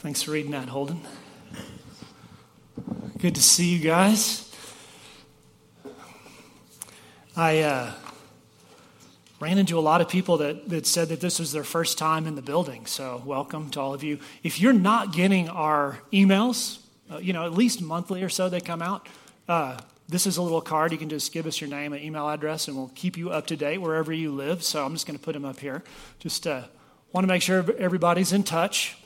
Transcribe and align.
Thanks 0.00 0.22
for 0.22 0.30
reading 0.30 0.52
that, 0.52 0.70
Holden. 0.70 1.02
Good 3.18 3.34
to 3.34 3.42
see 3.42 3.74
you 3.74 3.80
guys. 3.80 4.50
I 7.36 7.58
uh, 7.58 7.92
ran 9.40 9.58
into 9.58 9.78
a 9.78 9.80
lot 9.80 10.00
of 10.00 10.08
people 10.08 10.38
that, 10.38 10.70
that 10.70 10.86
said 10.86 11.10
that 11.10 11.20
this 11.20 11.38
was 11.38 11.52
their 11.52 11.64
first 11.64 11.98
time 11.98 12.26
in 12.26 12.34
the 12.34 12.40
building, 12.40 12.86
so 12.86 13.22
welcome 13.26 13.68
to 13.72 13.80
all 13.80 13.92
of 13.92 14.02
you. 14.02 14.18
If 14.42 14.58
you're 14.58 14.72
not 14.72 15.12
getting 15.12 15.50
our 15.50 15.98
emails, 16.14 16.78
uh, 17.12 17.18
you 17.18 17.34
know, 17.34 17.44
at 17.44 17.52
least 17.52 17.82
monthly 17.82 18.22
or 18.22 18.30
so 18.30 18.48
they 18.48 18.62
come 18.62 18.80
out, 18.80 19.06
uh, 19.50 19.78
this 20.08 20.26
is 20.26 20.38
a 20.38 20.42
little 20.42 20.62
card. 20.62 20.92
You 20.92 20.98
can 20.98 21.10
just 21.10 21.30
give 21.30 21.46
us 21.46 21.60
your 21.60 21.68
name 21.68 21.92
and 21.92 22.02
email 22.02 22.26
address, 22.26 22.68
and 22.68 22.76
we'll 22.78 22.90
keep 22.94 23.18
you 23.18 23.32
up 23.32 23.48
to 23.48 23.56
date 23.56 23.82
wherever 23.82 24.14
you 24.14 24.32
live. 24.32 24.62
So 24.62 24.82
I'm 24.82 24.94
just 24.94 25.06
going 25.06 25.18
to 25.18 25.22
put 25.22 25.34
them 25.34 25.44
up 25.44 25.60
here. 25.60 25.84
Just 26.20 26.46
uh, 26.46 26.62
want 27.12 27.24
to 27.24 27.28
make 27.28 27.42
sure 27.42 27.66
everybody's 27.76 28.32
in 28.32 28.44
touch. 28.44 28.96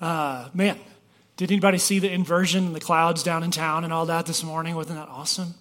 Uh, 0.00 0.48
man, 0.52 0.78
did 1.36 1.50
anybody 1.50 1.78
see 1.78 1.98
the 1.98 2.10
inversion 2.10 2.66
in 2.66 2.72
the 2.72 2.80
clouds 2.80 3.22
down 3.22 3.42
in 3.42 3.50
town 3.50 3.84
and 3.84 3.92
all 3.92 4.06
that 4.06 4.26
this 4.26 4.42
morning? 4.42 4.74
Wasn't 4.74 4.98
that 4.98 5.08
awesome? 5.08 5.54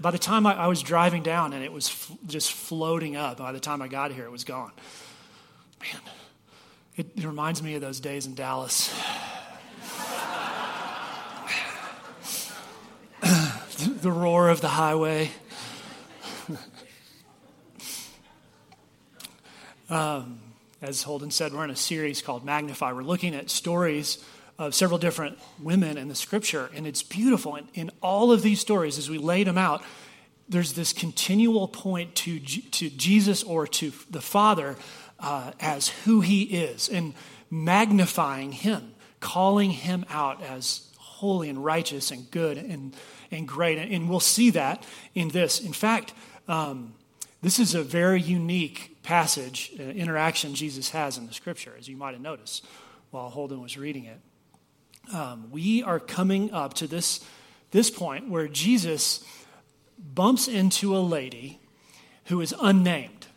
By 0.00 0.10
the 0.12 0.18
time 0.18 0.46
I, 0.46 0.54
I 0.54 0.66
was 0.68 0.80
driving 0.82 1.22
down 1.22 1.52
and 1.52 1.64
it 1.64 1.72
was 1.72 1.88
f- 1.88 2.12
just 2.26 2.52
floating 2.52 3.16
up, 3.16 3.38
by 3.38 3.52
the 3.52 3.60
time 3.60 3.82
I 3.82 3.88
got 3.88 4.12
here, 4.12 4.24
it 4.24 4.30
was 4.30 4.44
gone. 4.44 4.70
Man, 5.80 6.00
it, 6.96 7.06
it 7.16 7.24
reminds 7.24 7.62
me 7.62 7.74
of 7.74 7.80
those 7.80 7.98
days 8.00 8.26
in 8.26 8.34
Dallas. 8.34 8.94
the 14.02 14.12
roar 14.12 14.48
of 14.50 14.60
the 14.60 14.68
highway. 14.68 15.30
um, 19.90 20.40
as 20.80 21.02
Holden 21.02 21.30
said, 21.30 21.52
we're 21.52 21.64
in 21.64 21.70
a 21.70 21.76
series 21.76 22.22
called 22.22 22.44
Magnify. 22.44 22.92
We're 22.92 23.02
looking 23.02 23.34
at 23.34 23.50
stories 23.50 24.24
of 24.58 24.74
several 24.74 24.98
different 24.98 25.38
women 25.60 25.96
in 25.98 26.08
the 26.08 26.14
scripture, 26.14 26.70
and 26.74 26.86
it's 26.86 27.02
beautiful. 27.02 27.54
And 27.54 27.68
in 27.74 27.90
all 28.02 28.32
of 28.32 28.42
these 28.42 28.60
stories, 28.60 28.98
as 28.98 29.08
we 29.08 29.18
laid 29.18 29.46
them 29.46 29.58
out, 29.58 29.82
there's 30.48 30.72
this 30.72 30.92
continual 30.92 31.68
point 31.68 32.14
to, 32.16 32.40
to 32.40 32.90
Jesus 32.90 33.42
or 33.42 33.66
to 33.66 33.92
the 34.10 34.20
Father 34.20 34.76
uh, 35.20 35.52
as 35.60 35.88
who 35.88 36.20
he 36.20 36.42
is 36.42 36.88
and 36.88 37.14
magnifying 37.50 38.52
him, 38.52 38.94
calling 39.20 39.70
him 39.70 40.04
out 40.10 40.42
as 40.42 40.88
holy 40.96 41.48
and 41.48 41.64
righteous 41.64 42.10
and 42.10 42.30
good 42.30 42.56
and 42.56 42.94
and 43.30 43.46
great. 43.46 43.78
And 43.78 44.08
we'll 44.08 44.20
see 44.20 44.50
that 44.50 44.84
in 45.14 45.28
this. 45.28 45.60
In 45.60 45.72
fact, 45.72 46.14
um, 46.46 46.94
this 47.42 47.58
is 47.58 47.74
a 47.74 47.82
very 47.82 48.20
unique 48.20 48.96
passage, 49.08 49.72
uh, 49.80 49.84
interaction 49.84 50.54
Jesus 50.54 50.90
has 50.90 51.16
in 51.16 51.26
the 51.26 51.32
scripture, 51.32 51.72
as 51.78 51.88
you 51.88 51.96
might 51.96 52.12
have 52.12 52.20
noticed 52.20 52.62
while 53.10 53.30
Holden 53.30 53.62
was 53.62 53.78
reading 53.78 54.04
it. 54.04 54.20
Um, 55.14 55.50
we 55.50 55.82
are 55.82 55.98
coming 55.98 56.52
up 56.52 56.74
to 56.74 56.86
this, 56.86 57.24
this 57.70 57.88
point 57.88 58.28
where 58.28 58.48
Jesus 58.48 59.24
bumps 59.98 60.46
into 60.46 60.94
a 60.94 61.00
lady 61.00 61.58
who 62.26 62.42
is 62.42 62.54
unnamed. 62.60 63.28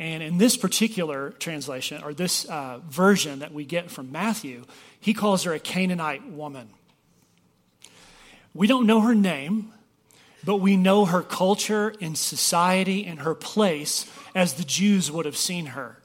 And 0.00 0.20
in 0.20 0.38
this 0.38 0.56
particular 0.56 1.30
translation, 1.30 2.02
or 2.02 2.12
this 2.12 2.44
uh, 2.46 2.80
version 2.88 3.38
that 3.38 3.52
we 3.52 3.64
get 3.64 3.92
from 3.92 4.10
Matthew, 4.10 4.64
he 4.98 5.14
calls 5.14 5.44
her 5.44 5.52
a 5.52 5.60
Canaanite 5.60 6.28
woman. 6.28 6.70
We 8.52 8.66
don't 8.66 8.84
know 8.84 9.02
her 9.02 9.14
name, 9.14 9.72
but 10.44 10.56
we 10.56 10.76
know 10.76 11.04
her 11.04 11.22
culture 11.22 11.94
and 12.00 12.16
society 12.16 13.06
and 13.06 13.20
her 13.20 13.34
place 13.34 14.10
as 14.34 14.54
the 14.54 14.64
Jews 14.64 15.10
would 15.10 15.26
have 15.26 15.36
seen 15.36 15.66
her, 15.66 15.98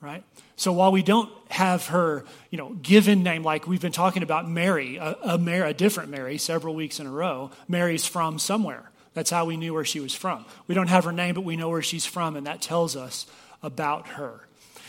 right? 0.00 0.24
So 0.56 0.72
while 0.72 0.92
we 0.92 1.02
don't 1.02 1.30
have 1.50 1.86
her, 1.86 2.24
you 2.50 2.58
know, 2.58 2.70
given 2.82 3.22
name 3.22 3.42
like 3.42 3.66
we've 3.66 3.80
been 3.80 3.92
talking 3.92 4.22
about 4.22 4.48
Mary, 4.48 4.96
a, 4.96 5.16
a, 5.22 5.38
Mary, 5.38 5.70
a 5.70 5.74
different 5.74 6.10
Mary, 6.10 6.38
several 6.38 6.74
weeks 6.74 7.00
in 7.00 7.06
a 7.06 7.10
row, 7.10 7.50
Mary's 7.68 8.06
from 8.06 8.38
somewhere. 8.38 8.90
That's 9.14 9.30
how 9.30 9.44
we 9.44 9.56
knew 9.56 9.74
where 9.74 9.84
she 9.84 10.00
was 10.00 10.14
from. 10.14 10.44
We 10.66 10.74
don't 10.74 10.88
have 10.88 11.04
her 11.04 11.12
name, 11.12 11.34
but 11.34 11.44
we 11.44 11.56
know 11.56 11.68
where 11.68 11.82
she's 11.82 12.06
from, 12.06 12.36
and 12.36 12.46
that 12.46 12.62
tells 12.62 12.94
us 12.94 13.26
about 13.62 14.08
her. 14.08 14.46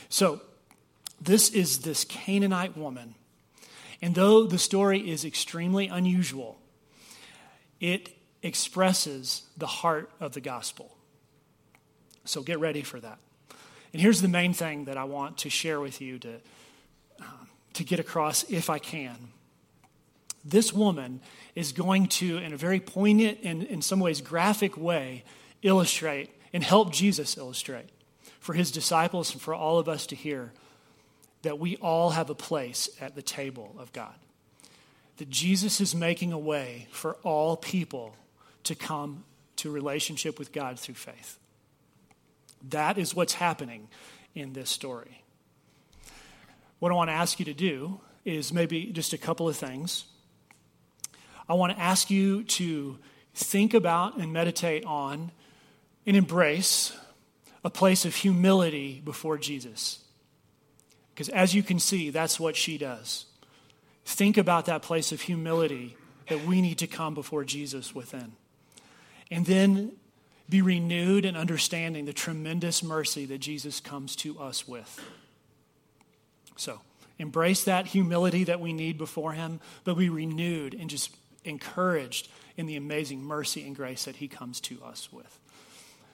So 0.10 0.42
this 1.20 1.50
is 1.50 1.80
this 1.80 2.06
Canaanite 2.06 2.78
woman. 2.78 3.16
And 4.02 4.16
though 4.16 4.46
the 4.46 4.58
story 4.58 5.10
is 5.10 5.24
extremely 5.24 5.88
unusual, 5.88 6.60
it 7.80 8.10
expresses 8.44 9.44
the 9.58 9.68
heart 9.68 10.10
of 10.20 10.34
the 10.34 10.42
gospel. 10.42 10.96
So 12.26 12.42
get 12.42 12.60
ready 12.60 12.82
for 12.82 13.00
that. 13.00 13.18
And 13.94 14.02
here's 14.02 14.22
the 14.22 14.28
main 14.28 14.54
thing 14.54 14.86
that 14.86 14.98
I 14.98 15.04
want 15.04 15.40
to 15.40 15.50
share 15.50 15.80
with 15.80 16.02
you 16.02 16.20
to, 16.20 16.36
um, 17.20 17.48
to 17.74 17.84
get 17.84 18.00
across 18.00 18.44
if 18.50 18.70
I 18.70 18.80
can. 18.80 19.16
This 20.44 20.74
woman 20.74 21.22
is 21.56 21.72
going 21.72 22.08
to, 22.08 22.38
in 22.38 22.54
a 22.54 22.58
very 22.58 22.80
poignant 22.80 23.40
and 23.44 23.64
in 23.64 23.82
some 23.82 24.00
ways 24.00 24.22
graphic 24.22 24.78
way, 24.78 25.24
illustrate 25.62 26.30
and 26.54 26.64
help 26.64 26.92
Jesus 26.92 27.38
illustrate 27.38 27.90
for 28.40 28.54
his 28.54 28.72
disciples 28.72 29.34
and 29.34 29.42
for 29.42 29.54
all 29.54 29.78
of 29.78 29.88
us 29.88 30.08
to 30.08 30.16
hear 30.16 30.52
that 31.44 31.60
we 31.60 31.76
all 31.78 32.12
have 32.12 32.30
a 32.30 32.36
place 32.36 32.90
at 33.00 33.16
the 33.16 33.22
table 33.22 33.76
of 33.78 33.92
God 33.94 34.14
that 35.22 35.30
Jesus 35.30 35.80
is 35.80 35.94
making 35.94 36.34
a 36.34 36.40
way 36.40 36.88
for 36.92 37.14
all 37.22 37.56
people 37.56 38.16
to 38.64 38.76
come 38.76 39.24
to 39.58 39.72
relationship 39.72 40.40
with 40.40 40.52
God 40.52 40.80
through 40.80 40.96
faith. 40.96 41.38
That 42.70 42.98
is 42.98 43.16
what's 43.16 43.34
happening 43.34 43.88
in 44.36 44.54
this 44.54 44.70
story. 44.70 45.24
What 46.80 46.92
I 46.92 46.96
want 46.96 47.10
to 47.10 47.16
ask 47.16 47.40
you 47.40 47.46
to 47.46 47.54
do 47.54 48.00
is 48.26 48.54
maybe 48.54 48.86
just 48.88 49.14
a 49.14 49.18
couple 49.18 49.48
of 49.48 49.56
things. 49.56 50.06
I 51.48 51.54
want 51.54 51.74
to 51.74 51.80
ask 51.80 52.10
you 52.10 52.44
to 52.44 52.98
think 53.34 53.74
about 53.74 54.18
and 54.18 54.32
meditate 54.32 54.86
on 54.86 55.32
and 56.06 56.18
embrace 56.18 56.98
a 57.64 57.70
place 57.70 58.06
of 58.06 58.16
humility 58.16 59.02
before 59.04 59.38
Jesus. 59.38 60.00
Because 61.14 61.30
as 61.30 61.54
you 61.54 61.62
can 61.62 61.80
see, 61.80 62.10
that's 62.10 62.40
what 62.40 62.56
she 62.56 62.78
does. 62.78 63.26
Think 64.06 64.38
about 64.38 64.66
that 64.66 64.82
place 64.82 65.12
of 65.12 65.22
humility 65.22 65.96
that 66.30 66.46
we 66.46 66.62
need 66.62 66.80
to 66.80 66.88
come 66.88 67.14
before 67.14 67.44
Jesus 67.44 67.94
within. 67.94 68.34
And 69.32 69.46
then 69.46 69.94
be 70.50 70.62
renewed 70.62 71.26
in 71.26 71.38
understanding 71.38 72.06
the 72.06 72.14
tremendous 72.14 72.84
mercy 72.84 73.26
that 73.26 73.40
Jesus 73.40 73.80
comes 73.80 74.16
to 74.18 74.38
us 74.40 74.68
with. 74.68 75.00
So, 76.58 76.82
embrace 77.18 77.64
that 77.64 77.88
humility 77.88 78.44
that 78.44 78.60
we 78.60 78.74
need 78.74 78.98
before 78.98 79.32
Him, 79.32 79.62
but 79.86 79.96
be 79.96 80.10
renewed 80.10 80.74
and 80.74 80.90
just 80.90 81.16
encouraged 81.46 82.28
in 82.58 82.66
the 82.66 82.76
amazing 82.76 83.24
mercy 83.24 83.66
and 83.66 83.76
grace 83.76 84.06
that 84.06 84.18
He 84.18 84.28
comes 84.28 84.60
to 84.62 84.84
us 84.84 85.12
with. 85.12 85.40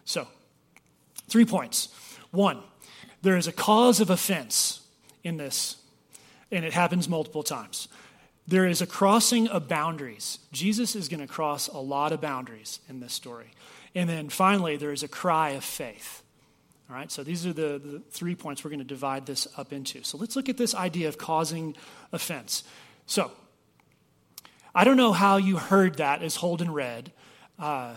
So, 0.05 0.27
three 1.27 1.45
points. 1.45 1.89
One, 2.29 2.61
there 3.23 3.35
is 3.35 3.47
a 3.47 3.51
cause 3.51 3.99
of 3.99 4.11
offense 4.11 4.81
in 5.23 5.37
this 5.37 5.77
and 6.51 6.63
it 6.63 6.73
happens 6.73 7.09
multiple 7.09 7.43
times. 7.43 7.87
There 8.47 8.65
is 8.65 8.81
a 8.81 8.87
crossing 8.87 9.47
of 9.47 9.67
boundaries. 9.67 10.39
Jesus 10.53 10.95
is 10.95 11.09
going 11.09 11.19
to 11.19 11.27
cross 11.27 11.67
a 11.67 11.79
lot 11.79 12.13
of 12.13 12.21
boundaries 12.21 12.79
in 12.87 13.01
this 13.01 13.13
story. 13.13 13.51
And 13.93 14.09
then 14.09 14.29
finally, 14.29 14.77
there 14.77 14.91
is 14.91 15.03
a 15.03 15.07
cry 15.07 15.49
of 15.49 15.63
faith. 15.63 16.23
All 16.89 16.95
right, 16.95 17.11
so 17.11 17.23
these 17.23 17.45
are 17.45 17.51
the, 17.51 17.81
the 17.83 18.01
three 18.11 18.35
points 18.35 18.63
we're 18.63 18.69
going 18.69 18.79
to 18.79 18.85
divide 18.85 19.25
this 19.25 19.47
up 19.57 19.73
into. 19.73 20.03
So 20.03 20.17
let's 20.17 20.37
look 20.37 20.47
at 20.47 20.55
this 20.55 20.73
idea 20.73 21.09
of 21.09 21.17
causing 21.17 21.75
offense. 22.13 22.63
So, 23.05 23.31
I 24.73 24.85
don't 24.85 24.95
know 24.95 25.11
how 25.11 25.37
you 25.37 25.57
heard 25.57 25.95
that 25.95 26.21
as 26.21 26.37
Holden 26.37 26.71
read, 26.71 27.11
uh, 27.59 27.95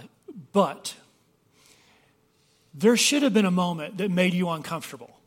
but 0.53 0.94
there 2.75 2.97
should 2.97 3.22
have 3.22 3.34
been 3.34 3.44
a 3.44 3.50
moment 3.50 3.99
that 3.99 4.11
made 4.11 4.34
you 4.34 4.49
uncomfortable. 4.49 5.19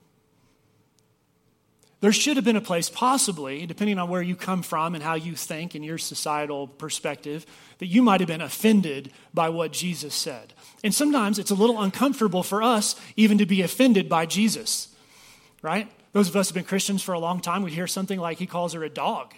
There 2.04 2.12
should 2.12 2.36
have 2.36 2.44
been 2.44 2.58
a 2.58 2.62
place, 2.62 2.90
possibly, 2.90 3.66
depending 3.66 3.98
on 3.98 4.10
where 4.10 4.22
you 4.22 4.36
come 4.36 4.62
from 4.62 4.94
and 4.94 5.02
how 5.02 5.14
you 5.14 5.36
think 5.36 5.74
and 5.74 5.86
your 5.86 5.98
societal 5.98 6.68
perspective, 6.68 7.46
that 7.78 7.86
you 7.86 8.04
might 8.04 8.20
have 8.20 8.28
been 8.28 8.42
offended 8.42 9.14
by 9.34 9.48
what 9.48 9.72
Jesus 9.72 10.14
said. 10.14 10.54
And 10.84 10.94
sometimes 10.94 11.40
it's 11.40 11.50
a 11.50 11.56
little 11.56 11.82
uncomfortable 11.82 12.44
for 12.44 12.62
us 12.62 13.00
even 13.16 13.38
to 13.38 13.46
be 13.46 13.62
offended 13.62 14.10
by 14.10 14.26
Jesus, 14.26 14.94
right? 15.62 15.90
Those 16.12 16.28
of 16.28 16.36
us 16.36 16.50
who 16.50 16.56
have 16.56 16.56
been 16.56 16.68
Christians 16.68 17.02
for 17.02 17.14
a 17.14 17.20
long 17.20 17.40
time, 17.40 17.64
we 17.64 17.72
hear 17.72 17.88
something 17.88 18.20
like 18.20 18.38
he 18.38 18.48
calls 18.48 18.74
her 18.74 18.84
a 18.84 18.90
dog. 18.90 19.34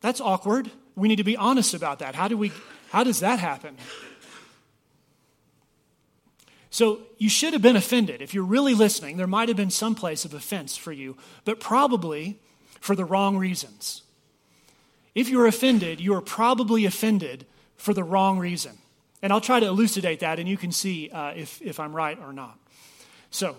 That's 0.00 0.22
awkward. 0.22 0.70
We 0.96 1.08
need 1.08 1.16
to 1.16 1.24
be 1.24 1.36
honest 1.36 1.74
about 1.74 1.98
that. 1.98 2.14
How, 2.14 2.28
do 2.28 2.38
we, 2.38 2.52
how 2.88 3.04
does 3.04 3.20
that 3.20 3.38
happen? 3.38 3.76
So 6.78 7.00
you 7.18 7.28
should 7.28 7.54
have 7.54 7.62
been 7.62 7.74
offended. 7.74 8.22
If 8.22 8.34
you're 8.34 8.44
really 8.44 8.72
listening, 8.72 9.16
there 9.16 9.26
might 9.26 9.48
have 9.48 9.56
been 9.56 9.68
some 9.68 9.96
place 9.96 10.24
of 10.24 10.32
offense 10.32 10.76
for 10.76 10.92
you, 10.92 11.16
but 11.44 11.58
probably 11.58 12.38
for 12.80 12.94
the 12.94 13.04
wrong 13.04 13.36
reasons. 13.36 14.02
If 15.12 15.28
you're 15.28 15.48
offended, 15.48 15.98
you 16.00 16.14
are 16.14 16.20
probably 16.20 16.84
offended 16.84 17.46
for 17.76 17.92
the 17.92 18.04
wrong 18.04 18.38
reason. 18.38 18.78
And 19.22 19.32
I'll 19.32 19.40
try 19.40 19.58
to 19.58 19.66
elucidate 19.66 20.20
that, 20.20 20.38
and 20.38 20.48
you 20.48 20.56
can 20.56 20.70
see 20.70 21.10
uh, 21.10 21.32
if, 21.34 21.60
if 21.62 21.80
I'm 21.80 21.92
right 21.92 22.16
or 22.16 22.32
not. 22.32 22.56
So, 23.32 23.56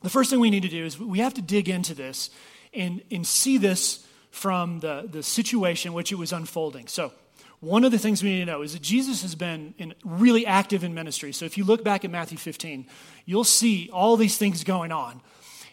the 0.00 0.08
first 0.08 0.30
thing 0.30 0.40
we 0.40 0.48
need 0.48 0.62
to 0.62 0.70
do 0.70 0.86
is 0.86 0.98
we 0.98 1.18
have 1.18 1.34
to 1.34 1.42
dig 1.42 1.68
into 1.68 1.92
this 1.92 2.30
and, 2.72 3.02
and 3.10 3.26
see 3.26 3.58
this 3.58 4.06
from 4.30 4.80
the, 4.80 5.06
the 5.06 5.22
situation 5.22 5.92
which 5.92 6.10
it 6.10 6.16
was 6.16 6.32
unfolding. 6.32 6.86
So, 6.86 7.12
one 7.62 7.84
of 7.84 7.92
the 7.92 7.98
things 7.98 8.24
we 8.24 8.30
need 8.30 8.40
to 8.40 8.46
know 8.46 8.62
is 8.62 8.72
that 8.72 8.82
Jesus 8.82 9.22
has 9.22 9.36
been 9.36 9.72
in, 9.78 9.94
really 10.04 10.44
active 10.44 10.82
in 10.82 10.94
ministry. 10.94 11.32
So, 11.32 11.44
if 11.44 11.56
you 11.56 11.62
look 11.62 11.84
back 11.84 12.04
at 12.04 12.10
Matthew 12.10 12.36
15, 12.36 12.86
you'll 13.24 13.44
see 13.44 13.88
all 13.92 14.16
these 14.16 14.36
things 14.36 14.64
going 14.64 14.90
on. 14.90 15.20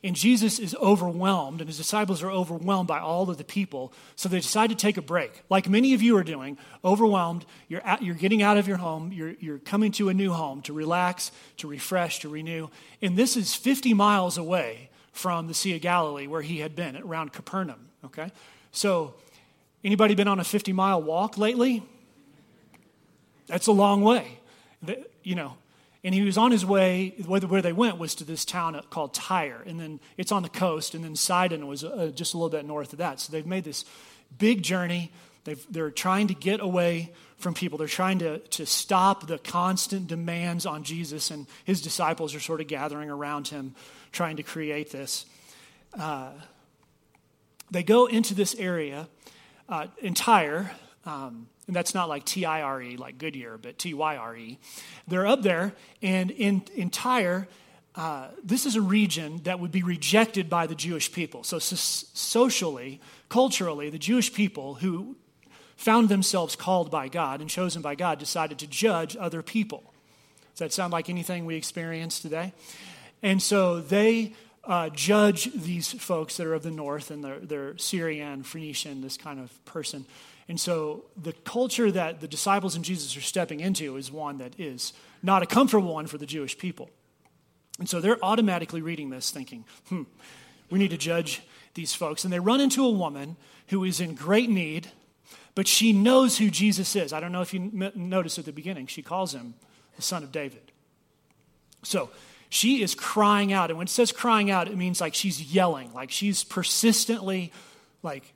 And 0.04 0.16
Jesus 0.16 0.60
is 0.60 0.76
overwhelmed, 0.76 1.62
and 1.62 1.68
his 1.68 1.78
disciples 1.78 2.22
are 2.24 2.30
overwhelmed 2.30 2.88
by 2.88 3.00
all 3.00 3.30
of 3.30 3.38
the 3.38 3.44
people. 3.44 3.92
So 4.16 4.30
they 4.30 4.40
decide 4.40 4.70
to 4.70 4.76
take 4.76 4.98
a 4.98 5.02
break, 5.02 5.44
like 5.50 5.68
many 5.68 5.94
of 5.94 6.02
you 6.02 6.16
are 6.16 6.24
doing, 6.24 6.58
overwhelmed. 6.86 7.46
You're, 7.68 7.82
at, 7.82 8.02
you're 8.02 8.16
getting 8.16 8.42
out 8.42 8.58
of 8.58 8.68
your 8.68 8.78
home, 8.78 9.12
you're, 9.12 9.34
you're 9.40 9.58
coming 9.58 9.92
to 9.94 10.08
a 10.08 10.14
new 10.14 10.32
home 10.32 10.62
to 10.62 10.74
relax, 10.74 11.32
to 11.58 11.68
refresh, 11.68 12.20
to 12.20 12.30
renew. 12.30 12.70
And 13.02 13.18
this 13.18 13.36
is 13.36 13.54
50 13.56 13.94
miles 13.94 14.38
away 14.38 14.90
from 15.12 15.48
the 15.48 15.54
Sea 15.54 15.76
of 15.76 15.82
Galilee 15.82 16.28
where 16.28 16.44
he 16.44 16.60
had 16.60 16.76
been, 16.76 16.96
around 16.96 17.34
Capernaum. 17.34 17.90
Okay? 18.06 18.32
So, 18.72 19.16
anybody 19.84 20.16
been 20.16 20.28
on 20.28 20.40
a 20.40 20.44
50 20.44 20.74
mile 20.74 21.02
walk 21.02 21.38
lately? 21.38 21.84
That's 23.48 23.68
a 23.68 23.72
long 23.72 24.02
way. 24.02 24.40
You 25.24 25.36
know, 25.36 25.58
and 26.04 26.16
he 26.16 26.22
was 26.22 26.38
on 26.38 26.52
his 26.52 26.66
way, 26.66 27.14
where 27.26 27.62
they 27.62 27.74
went 27.74 27.98
was 27.98 28.16
to 28.16 28.24
this 28.24 28.46
town 28.46 28.80
called 28.90 29.14
Tyre. 29.14 29.62
And 29.66 29.80
then 29.80 30.00
it's 30.18 30.32
on 30.32 30.44
the 30.44 30.50
coast, 30.50 30.94
and 30.94 31.04
then 31.04 31.16
Sidon 31.16 31.68
was 31.68 31.84
uh, 31.84 32.12
just 32.16 32.34
a 32.34 32.38
little 32.38 32.50
bit 32.50 32.66
north 32.66 32.94
of 32.94 33.00
that. 33.00 33.20
So 33.20 33.32
they've 33.32 33.46
made 33.46 33.66
this 33.66 33.84
big 34.38 34.62
journey. 34.62 35.12
They've, 35.44 35.66
they're 35.70 35.92
trying 35.92 36.28
to 36.28 36.34
get 36.34 36.62
away 36.62 37.12
from 37.38 37.54
people. 37.54 37.78
They're 37.78 37.88
trying 37.88 38.20
to, 38.20 38.40
to 38.40 38.66
stop 38.66 39.28
the 39.28 39.40
constant 39.40 40.08
demands 40.08 40.66
on 40.66 40.84
Jesus, 40.84 41.32
and 41.32 41.48
his 41.66 41.82
disciples 41.82 42.34
are 42.34 42.40
sort 42.40 42.62
of 42.62 42.68
gathering 42.68 43.10
around 43.10 43.50
him, 43.50 43.76
trying 44.14 44.38
to 44.38 44.44
create 44.44 44.92
this. 44.92 45.26
Uh, 45.98 46.32
they 47.72 47.84
go 47.84 48.06
into 48.06 48.34
this 48.34 48.56
area 48.56 49.08
uh, 49.70 49.88
in 50.02 50.14
Tyre. 50.14 50.72
Um, 51.06 51.48
and 51.68 51.76
that's 51.76 51.94
not 51.94 52.10
like 52.10 52.26
T 52.26 52.46
I 52.46 52.62
R 52.62 52.82
E, 52.82 52.98
like 52.98 53.20
Goodyear, 53.20 53.58
but 53.58 53.78
T 53.78 53.94
Y 53.94 54.18
R 54.18 54.36
E. 54.36 54.60
They're 55.08 55.28
up 55.28 55.44
there, 55.44 55.74
and 56.02 56.32
in, 56.32 56.64
entire, 56.76 57.48
uh, 57.96 58.30
this 58.44 58.66
is 58.66 58.76
a 58.76 58.82
region 58.82 59.42
that 59.44 59.60
would 59.60 59.72
be 59.72 59.84
rejected 59.84 60.50
by 60.50 60.66
the 60.66 60.76
Jewish 60.76 61.12
people. 61.12 61.44
So, 61.44 61.60
so, 61.60 61.76
socially, 61.76 63.00
culturally, 63.30 63.92
the 63.92 64.00
Jewish 64.00 64.34
people 64.34 64.76
who 64.76 65.16
found 65.76 66.10
themselves 66.10 66.56
called 66.56 66.90
by 66.90 67.08
God 67.08 67.40
and 67.40 67.50
chosen 67.50 67.82
by 67.82 67.96
God 67.96 68.20
decided 68.20 68.58
to 68.60 68.68
judge 68.68 69.16
other 69.16 69.42
people. 69.42 69.94
Does 70.54 70.60
that 70.60 70.74
sound 70.74 70.92
like 70.92 71.08
anything 71.10 71.46
we 71.46 71.56
experience 71.56 72.20
today? 72.20 72.52
And 73.22 73.42
so 73.42 73.80
they 73.80 74.34
uh, 74.70 74.88
judge 74.90 75.52
these 75.54 75.92
folks 75.92 76.38
that 76.38 76.46
are 76.46 76.54
of 76.54 76.62
the 76.62 76.72
north 76.72 77.10
and 77.10 77.24
they're, 77.24 77.40
they're 77.40 77.78
Syrian, 77.80 78.44
Phoenician, 78.44 79.02
this 79.02 79.18
kind 79.18 79.40
of 79.40 79.66
person. 79.66 80.06
And 80.48 80.60
so 80.60 81.06
the 81.22 81.34
culture 81.34 81.92
that 81.92 82.22
the 82.22 82.28
disciples 82.28 82.76
and 82.76 82.86
Jesus 82.86 83.18
are 83.18 83.22
stepping 83.22 83.60
into 83.60 83.98
is 83.98 84.12
one 84.12 84.38
that 84.38 84.60
is 84.60 84.94
not 85.24 85.42
a 85.42 85.48
comfortable 85.48 85.94
one 85.94 86.06
for 86.06 86.20
the 86.20 86.26
Jewish 86.28 86.56
people. 86.56 86.90
And 87.80 87.90
so 87.90 88.00
they're 88.00 88.24
automatically 88.24 88.82
reading 88.82 89.10
this 89.10 89.32
thinking, 89.32 89.66
hmm, 89.90 90.04
we 90.70 90.78
need 90.78 90.92
to 90.92 90.98
judge 90.98 91.42
these 91.74 91.96
folks. 91.96 92.24
And 92.24 92.32
they 92.32 92.40
run 92.40 92.62
into 92.62 92.86
a 92.86 92.92
woman 92.92 93.38
who 93.70 93.84
is 93.84 94.00
in 94.00 94.14
great 94.14 94.50
need, 94.52 94.90
but 95.56 95.68
she 95.68 95.94
knows 95.94 96.38
who 96.38 96.52
Jesus 96.52 96.96
is. 96.96 97.12
I 97.12 97.20
don't 97.20 97.32
know 97.32 97.42
if 97.42 97.56
you 97.56 97.62
m- 97.62 97.92
noticed 97.96 98.38
at 98.38 98.46
the 98.46 98.52
beginning, 98.52 98.86
she 98.86 99.02
calls 99.02 99.34
him 99.34 99.56
the 99.96 100.02
son 100.04 100.24
of 100.24 100.32
David. 100.32 100.72
So 101.84 102.10
she 102.50 102.82
is 102.82 102.96
crying 102.96 103.54
out. 103.54 103.70
And 103.70 103.78
when 103.78 103.86
it 103.86 103.92
says 103.92 104.12
crying 104.12 104.50
out, 104.52 104.68
it 104.68 104.76
means 104.76 105.00
like 105.00 105.14
she's 105.14 105.54
yelling, 105.54 105.94
like 105.94 106.12
she's 106.12 106.44
persistently 106.44 107.52
like 108.04 108.34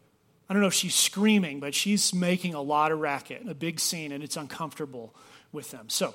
I 0.50 0.54
don't 0.54 0.62
know 0.62 0.68
if 0.68 0.74
she's 0.74 0.96
screaming, 0.96 1.60
but 1.60 1.74
she's 1.74 2.14
making 2.14 2.54
a 2.54 2.62
lot 2.62 2.92
of 2.92 3.00
racket, 3.00 3.44
a 3.48 3.56
big 3.56 3.80
scene, 3.80 4.12
and 4.12 4.24
it's 4.24 4.38
uncomfortable 4.38 5.16
with 5.52 5.72
them. 5.72 5.90
So, 5.90 6.14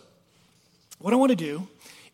what 0.99 1.13
I 1.13 1.17
want 1.17 1.31
to 1.31 1.37
do 1.37 1.67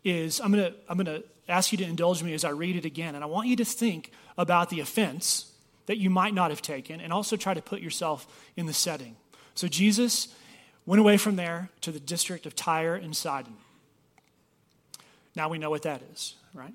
is 0.04 0.40
I'm 0.40 0.52
going 0.52 0.72
to 0.72 0.78
I'm 0.88 0.96
going 0.96 1.20
to 1.20 1.24
ask 1.48 1.72
you 1.72 1.78
to 1.78 1.84
indulge 1.84 2.22
me 2.22 2.32
as 2.32 2.44
I 2.44 2.50
read 2.50 2.76
it 2.76 2.84
again, 2.84 3.14
and 3.14 3.22
I 3.22 3.26
want 3.26 3.48
you 3.48 3.56
to 3.56 3.64
think 3.64 4.12
about 4.38 4.70
the 4.70 4.80
offense 4.80 5.52
that 5.86 5.98
you 5.98 6.08
might 6.08 6.32
not 6.32 6.50
have 6.50 6.62
taken, 6.62 7.00
and 7.00 7.12
also 7.12 7.36
try 7.36 7.52
to 7.52 7.60
put 7.60 7.82
yourself 7.82 8.26
in 8.56 8.66
the 8.66 8.72
setting. 8.72 9.16
So 9.54 9.68
Jesus 9.68 10.28
went 10.86 11.00
away 11.00 11.16
from 11.16 11.36
there 11.36 11.68
to 11.82 11.92
the 11.92 12.00
district 12.00 12.46
of 12.46 12.54
Tyre 12.54 12.94
and 12.94 13.14
Sidon. 13.14 13.56
Now 15.36 15.48
we 15.48 15.58
know 15.58 15.70
what 15.70 15.82
that 15.82 16.02
is, 16.12 16.34
right? 16.52 16.74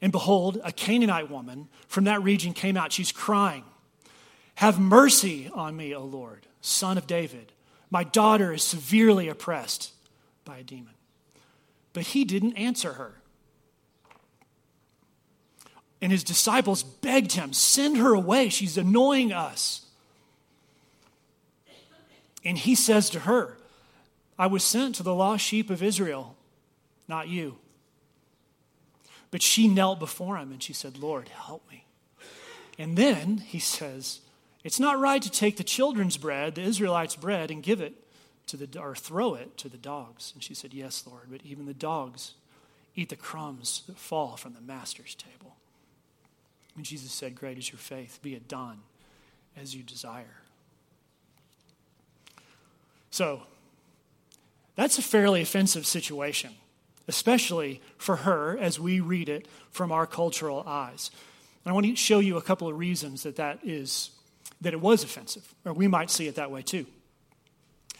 And 0.00 0.10
behold, 0.10 0.60
a 0.64 0.72
Canaanite 0.72 1.30
woman 1.30 1.68
from 1.86 2.04
that 2.04 2.22
region 2.22 2.52
came 2.54 2.76
out. 2.76 2.92
She's 2.92 3.12
crying. 3.12 3.64
Have 4.56 4.78
mercy 4.78 5.50
on 5.54 5.76
me, 5.76 5.94
O 5.94 6.04
Lord, 6.04 6.46
son 6.60 6.98
of 6.98 7.06
David. 7.06 7.52
My 7.90 8.04
daughter 8.04 8.52
is 8.52 8.62
severely 8.62 9.28
oppressed 9.28 9.92
by 10.44 10.58
a 10.58 10.62
demon. 10.62 10.94
But 11.92 12.04
he 12.04 12.24
didn't 12.24 12.54
answer 12.54 12.94
her. 12.94 13.14
And 16.00 16.10
his 16.10 16.24
disciples 16.24 16.82
begged 16.82 17.32
him, 17.32 17.52
Send 17.52 17.96
her 17.98 18.12
away. 18.12 18.48
She's 18.48 18.76
annoying 18.76 19.32
us. 19.32 19.86
And 22.44 22.58
he 22.58 22.74
says 22.74 23.08
to 23.10 23.20
her, 23.20 23.56
I 24.36 24.48
was 24.48 24.64
sent 24.64 24.96
to 24.96 25.04
the 25.04 25.14
lost 25.14 25.44
sheep 25.44 25.70
of 25.70 25.80
Israel, 25.80 26.34
not 27.06 27.28
you. 27.28 27.58
But 29.32 29.42
she 29.42 29.66
knelt 29.66 29.98
before 29.98 30.36
him 30.36 30.52
and 30.52 30.62
she 30.62 30.72
said, 30.72 30.98
Lord, 30.98 31.28
help 31.30 31.68
me. 31.68 31.86
And 32.78 32.96
then 32.96 33.38
he 33.38 33.58
says, 33.58 34.20
it's 34.64 34.78
not 34.78 35.00
right 35.00 35.20
to 35.20 35.30
take 35.30 35.56
the 35.56 35.64
children's 35.64 36.16
bread, 36.16 36.54
the 36.54 36.62
Israelites' 36.62 37.16
bread, 37.16 37.50
and 37.50 37.62
give 37.62 37.80
it 37.80 37.94
to 38.46 38.56
the 38.56 38.80
or 38.80 38.94
throw 38.94 39.34
it 39.34 39.56
to 39.58 39.68
the 39.68 39.76
dogs. 39.76 40.32
And 40.34 40.42
she 40.42 40.54
said, 40.54 40.72
Yes, 40.72 41.04
Lord, 41.06 41.24
but 41.30 41.40
even 41.44 41.66
the 41.66 41.74
dogs 41.74 42.34
eat 42.94 43.08
the 43.08 43.16
crumbs 43.16 43.82
that 43.86 43.98
fall 43.98 44.36
from 44.36 44.54
the 44.54 44.60
master's 44.60 45.14
table. 45.14 45.56
And 46.76 46.84
Jesus 46.84 47.12
said, 47.12 47.34
Great 47.34 47.58
is 47.58 47.70
your 47.70 47.78
faith, 47.78 48.20
be 48.22 48.34
it 48.34 48.48
done 48.48 48.78
as 49.60 49.74
you 49.74 49.82
desire. 49.82 50.42
So, 53.10 53.42
that's 54.74 54.96
a 54.96 55.02
fairly 55.02 55.42
offensive 55.42 55.86
situation, 55.86 56.52
especially 57.08 57.80
for 57.96 58.16
her 58.16 58.58
as 58.58 58.78
we 58.78 59.00
read 59.00 59.28
it 59.28 59.46
from 59.70 59.92
our 59.92 60.06
cultural 60.06 60.62
eyes. 60.66 61.10
And 61.64 61.70
I 61.70 61.74
want 61.74 61.86
to 61.86 61.96
show 61.96 62.18
you 62.18 62.36
a 62.36 62.42
couple 62.42 62.68
of 62.68 62.78
reasons 62.78 63.22
that 63.22 63.36
that 63.36 63.60
is 63.62 64.10
that 64.60 64.72
it 64.72 64.80
was 64.80 65.02
offensive, 65.02 65.54
or 65.64 65.72
we 65.72 65.88
might 65.88 66.10
see 66.10 66.28
it 66.28 66.36
that 66.36 66.50
way 66.50 66.62
too. 66.62 66.86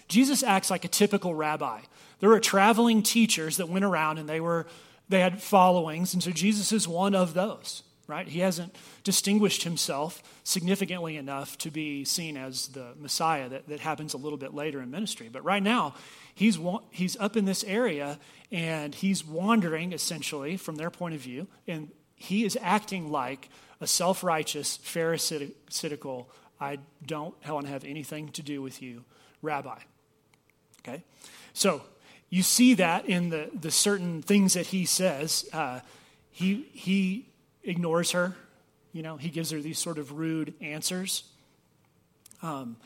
Jesus 0.08 0.42
acts 0.42 0.70
like 0.70 0.84
a 0.84 0.88
typical 0.88 1.34
rabbi. 1.34 1.80
There 2.20 2.28
were 2.28 2.38
traveling 2.38 3.02
teachers 3.02 3.56
that 3.56 3.68
went 3.68 3.84
around 3.84 4.18
and 4.18 4.28
they 4.28 4.40
were 4.40 4.66
they 5.08 5.20
had 5.20 5.42
followings, 5.42 6.14
and 6.14 6.22
so 6.22 6.30
Jesus 6.30 6.72
is 6.72 6.88
one 6.88 7.14
of 7.14 7.34
those, 7.34 7.82
right? 8.06 8.26
He 8.26 8.40
hasn't 8.40 8.74
distinguished 9.04 9.62
himself 9.62 10.22
significantly 10.44 11.16
enough 11.16 11.56
to 11.58 11.70
be 11.70 12.04
seen 12.04 12.36
as 12.36 12.68
the 12.68 12.94
Messiah 12.98 13.48
that, 13.48 13.68
that 13.68 13.80
happens 13.80 14.14
a 14.14 14.18
little 14.18 14.38
bit 14.38 14.54
later 14.54 14.82
in 14.82 14.90
ministry. 14.90 15.28
But 15.32 15.44
right 15.44 15.62
now, 15.62 15.94
he's, 16.34 16.58
he's 16.90 17.16
up 17.18 17.36
in 17.36 17.44
this 17.44 17.64
area 17.64 18.18
and 18.50 18.94
he's 18.94 19.24
wandering 19.24 19.92
essentially 19.92 20.56
from 20.56 20.76
their 20.76 20.90
point 20.90 21.14
of 21.14 21.20
view, 21.20 21.46
and 21.66 21.90
he 22.14 22.44
is 22.44 22.58
acting 22.60 23.10
like 23.10 23.48
a 23.80 23.86
self 23.86 24.22
righteous, 24.22 24.78
Pharisaical 24.78 26.26
I 26.62 26.78
don't 27.04 27.34
want 27.48 27.66
to 27.66 27.72
have 27.72 27.84
anything 27.84 28.28
to 28.32 28.42
do 28.42 28.62
with 28.62 28.80
you, 28.80 29.04
Rabbi. 29.42 29.78
Okay? 30.80 31.02
So 31.54 31.82
you 32.30 32.44
see 32.44 32.74
that 32.74 33.06
in 33.06 33.30
the, 33.30 33.50
the 33.52 33.72
certain 33.72 34.22
things 34.22 34.54
that 34.54 34.66
he 34.66 34.84
says. 34.84 35.48
Uh, 35.52 35.80
he, 36.30 36.68
he 36.72 37.31
ignores 37.64 38.12
her, 38.12 38.34
you 38.92 39.02
know, 39.02 39.16
he 39.16 39.28
gives 39.28 39.50
her 39.50 39.60
these 39.60 39.78
sort 39.78 39.98
of 39.98 40.12
rude 40.12 40.54
answers. 40.60 41.24
Um, 42.42 42.76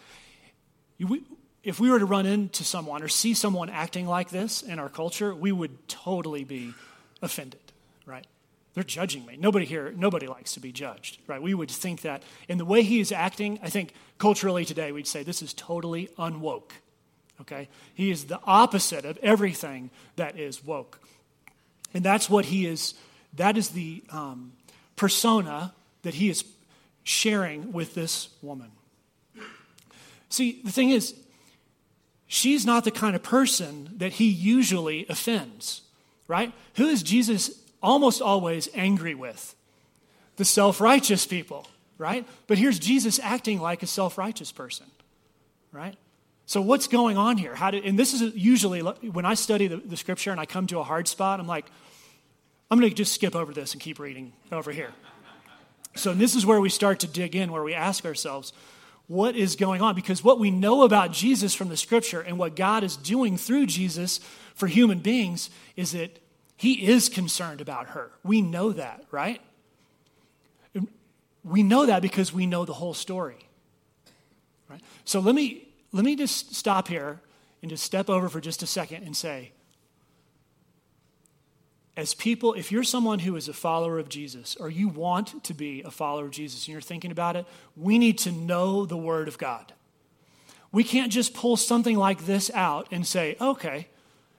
you, 0.99 1.25
if 1.62 1.80
we 1.80 1.90
were 1.90 1.99
to 1.99 2.04
run 2.04 2.26
into 2.26 2.62
someone 2.64 3.02
or 3.02 3.09
see 3.09 3.35
someone 3.35 3.71
acting 3.71 4.06
like 4.06 4.30
this 4.30 4.62
in 4.62 4.78
our 4.78 4.88
culture, 4.88 5.35
we 5.35 5.52
would 5.52 5.88
totally 5.88 6.45
be 6.45 6.75
offended, 7.23 7.61
right? 8.04 8.26
they're 8.76 8.85
judging 8.85 9.25
me. 9.25 9.38
Nobody 9.38 9.64
here, 9.64 9.95
nobody 9.97 10.26
likes 10.26 10.52
to 10.52 10.61
be 10.61 10.71
judged, 10.71 11.18
right? 11.26 11.40
We 11.40 11.54
would 11.54 11.71
think 11.71 12.02
that. 12.02 12.23
In 12.47 12.59
the 12.59 12.64
way 12.66 12.83
he 12.83 13.00
is 13.00 13.11
acting, 13.11 13.59
I 13.62 13.71
think 13.71 13.95
culturally 14.18 14.66
today 14.66 14.92
we'd 14.92 15.06
say 15.06 15.23
this 15.23 15.40
is 15.40 15.54
totally 15.54 16.11
unwoke, 16.18 16.73
okay? 17.40 17.71
He 17.95 18.11
is 18.11 18.26
the 18.26 18.38
opposite 18.45 19.06
of 19.06 19.16
everything 19.23 19.88
that 20.16 20.38
is 20.38 20.62
woke. 20.62 21.00
And 21.95 22.04
that's 22.04 22.28
what 22.28 22.45
he 22.45 22.66
is, 22.66 22.92
that 23.37 23.56
is 23.56 23.71
the 23.71 24.04
um, 24.11 24.52
persona 24.96 25.74
that 26.02 26.14
he 26.14 26.28
is 26.28 26.44
sharing 27.04 27.72
with 27.72 27.94
this 27.94 28.30
woman. 28.42 28.72
See, 30.28 30.60
the 30.64 30.72
thing 30.72 30.90
is, 30.90 31.14
she's 32.26 32.66
not 32.66 32.84
the 32.84 32.90
kind 32.90 33.14
of 33.14 33.22
person 33.22 33.90
that 33.98 34.14
he 34.14 34.26
usually 34.26 35.06
offends, 35.08 35.82
right? 36.26 36.52
Who 36.76 36.86
is 36.86 37.02
Jesus 37.02 37.62
almost 37.82 38.20
always 38.20 38.68
angry 38.74 39.14
with 39.14 39.54
the 40.36 40.44
self 40.44 40.80
righteous 40.80 41.26
people, 41.26 41.66
right? 41.98 42.26
But 42.46 42.58
here's 42.58 42.78
Jesus 42.78 43.20
acting 43.20 43.60
like 43.60 43.82
a 43.82 43.86
self 43.86 44.18
righteous 44.18 44.52
person, 44.52 44.86
right? 45.72 45.96
So 46.46 46.60
what's 46.60 46.86
going 46.86 47.16
on 47.16 47.38
here? 47.38 47.54
How 47.54 47.72
do, 47.72 47.80
and 47.84 47.98
this 47.98 48.14
is 48.14 48.34
usually 48.34 48.80
when 48.80 49.24
I 49.24 49.34
study 49.34 49.66
the, 49.66 49.78
the 49.78 49.96
scripture 49.96 50.30
and 50.30 50.40
I 50.40 50.46
come 50.46 50.68
to 50.68 50.78
a 50.78 50.84
hard 50.84 51.08
spot, 51.08 51.40
I'm 51.40 51.48
like, 51.48 51.66
I'm 52.70 52.78
going 52.78 52.90
to 52.90 52.96
just 52.96 53.12
skip 53.12 53.37
over 53.37 53.52
this 53.52 53.73
and 53.73 53.80
keep 53.80 53.99
reading 53.99 54.32
over 54.50 54.73
here. 54.73 54.92
So 55.94 56.12
this 56.12 56.35
is 56.35 56.44
where 56.44 56.61
we 56.61 56.68
start 56.68 57.00
to 57.00 57.06
dig 57.06 57.35
in, 57.35 57.52
where 57.52 57.62
we 57.62 57.75
ask 57.75 58.04
ourselves, 58.04 58.52
what 59.06 59.37
is 59.37 59.56
going 59.56 59.82
on? 59.82 59.94
Because 59.94 60.23
what 60.23 60.38
we 60.40 60.50
know 60.50 60.82
about 60.82 61.12
Jesus 61.12 61.54
from 61.54 61.68
the 61.68 61.76
scripture 61.76 62.20
and 62.20 62.38
what 62.38 62.56
God 62.56 62.82
is 62.82 62.96
doing 62.96 63.37
through 63.37 63.66
Jesus 63.66 64.18
for 64.54 64.66
human 64.66 64.99
beings 64.99 65.49
is 65.76 65.92
that 65.92 66.18
he 66.56 66.87
is 66.87 67.08
concerned 67.08 67.61
about 67.61 67.88
her. 67.88 68.11
We 68.25 68.42
know 68.42 68.73
that, 68.73 69.04
right? 69.11 69.40
We 71.44 71.62
know 71.62 71.87
that 71.87 72.02
because 72.02 72.32
we 72.32 72.46
know 72.46 72.64
the 72.64 72.73
whole 72.73 72.94
story. 72.94 73.38
Right? 74.68 74.80
So 75.04 75.20
let 75.20 75.35
me 75.35 75.68
let 75.92 76.04
me 76.04 76.16
just 76.16 76.54
stop 76.54 76.88
here 76.88 77.20
and 77.62 77.70
just 77.70 77.85
step 77.85 78.11
over 78.11 78.28
for 78.28 78.40
just 78.40 78.62
a 78.62 78.66
second 78.66 79.04
and 79.04 79.16
say 79.16 79.52
as 81.96 82.12
people, 82.12 82.52
if 82.52 82.70
you're 82.70 82.84
someone 82.84 83.20
who 83.20 83.36
is 83.36 83.48
a 83.48 83.54
follower 83.54 83.98
of 83.98 84.08
Jesus 84.08 84.54
or 84.56 84.68
you 84.68 84.88
want 84.88 85.42
to 85.44 85.54
be 85.54 85.82
a 85.82 85.90
follower 85.90 86.26
of 86.26 86.30
Jesus 86.30 86.66
and 86.66 86.72
you're 86.72 86.80
thinking 86.80 87.10
about 87.10 87.36
it, 87.36 87.46
we 87.74 87.98
need 87.98 88.18
to 88.18 88.32
know 88.32 88.84
the 88.84 88.96
Word 88.96 89.28
of 89.28 89.38
God. 89.38 89.72
We 90.72 90.84
can't 90.84 91.10
just 91.10 91.32
pull 91.32 91.56
something 91.56 91.96
like 91.96 92.26
this 92.26 92.50
out 92.52 92.88
and 92.90 93.06
say, 93.06 93.36
okay, 93.40 93.88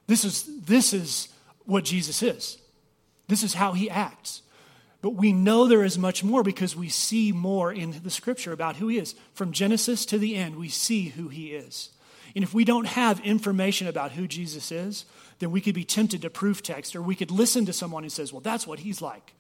this 0.05 0.23
is, 0.23 0.43
this 0.61 0.93
is 0.93 1.29
what 1.65 1.83
Jesus 1.83 2.21
is. 2.21 2.59
This 3.27 3.43
is 3.43 3.55
how 3.55 3.73
he 3.73 3.89
acts. 3.89 4.43
But 5.01 5.11
we 5.11 5.33
know 5.33 5.67
there 5.67 5.83
is 5.83 5.97
much 5.97 6.23
more 6.23 6.43
because 6.43 6.75
we 6.75 6.89
see 6.89 7.31
more 7.31 7.71
in 7.71 8.01
the 8.03 8.09
scripture 8.09 8.51
about 8.51 8.75
who 8.75 8.87
he 8.87 8.97
is. 8.97 9.15
From 9.33 9.51
Genesis 9.51 10.05
to 10.07 10.17
the 10.17 10.35
end, 10.35 10.55
we 10.55 10.69
see 10.69 11.09
who 11.09 11.29
he 11.29 11.53
is. 11.53 11.89
And 12.38 12.44
if 12.44 12.53
we 12.53 12.65
don't 12.65 12.86
have 12.86 13.20
information 13.22 13.88
about 13.88 14.12
who 14.12 14.27
Jesus 14.27 14.72
is, 14.72 15.06
then 15.39 15.50
we 15.50 15.60
could 15.60 15.74
be 15.74 15.84
tempted 15.84 16.22
to 16.22 16.29
proof 16.29 16.62
text 16.62 16.96
or 16.96 17.01
we 17.01 17.15
could 17.15 17.32
listen 17.32 17.65
to 17.65 17.74
someone 17.74 18.03
who 18.03 18.10
says, 18.10 18.32
well, 18.32 18.41
that's 18.41 18.67
what 18.67 18.77
he's 18.77 19.01
like. 19.01 19.34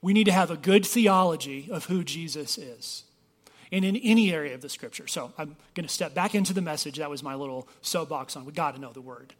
We 0.00 0.12
need 0.14 0.24
to 0.24 0.32
have 0.32 0.50
a 0.50 0.56
good 0.56 0.84
theology 0.84 1.68
of 1.70 1.84
who 1.84 2.02
Jesus 2.02 2.58
is 2.58 3.04
and 3.70 3.84
in 3.84 3.94
any 3.98 4.32
area 4.32 4.52
of 4.56 4.62
the 4.62 4.68
scripture. 4.68 5.06
So 5.06 5.32
I'm 5.38 5.54
going 5.74 5.86
to 5.86 5.94
step 5.94 6.12
back 6.12 6.34
into 6.34 6.52
the 6.52 6.60
message. 6.60 6.96
That 6.96 7.08
was 7.08 7.22
my 7.22 7.36
little 7.36 7.68
soapbox 7.82 8.34
on 8.34 8.44
we 8.44 8.50
got 8.50 8.74
to 8.74 8.80
know 8.80 8.90
the 8.90 9.00
word. 9.00 9.32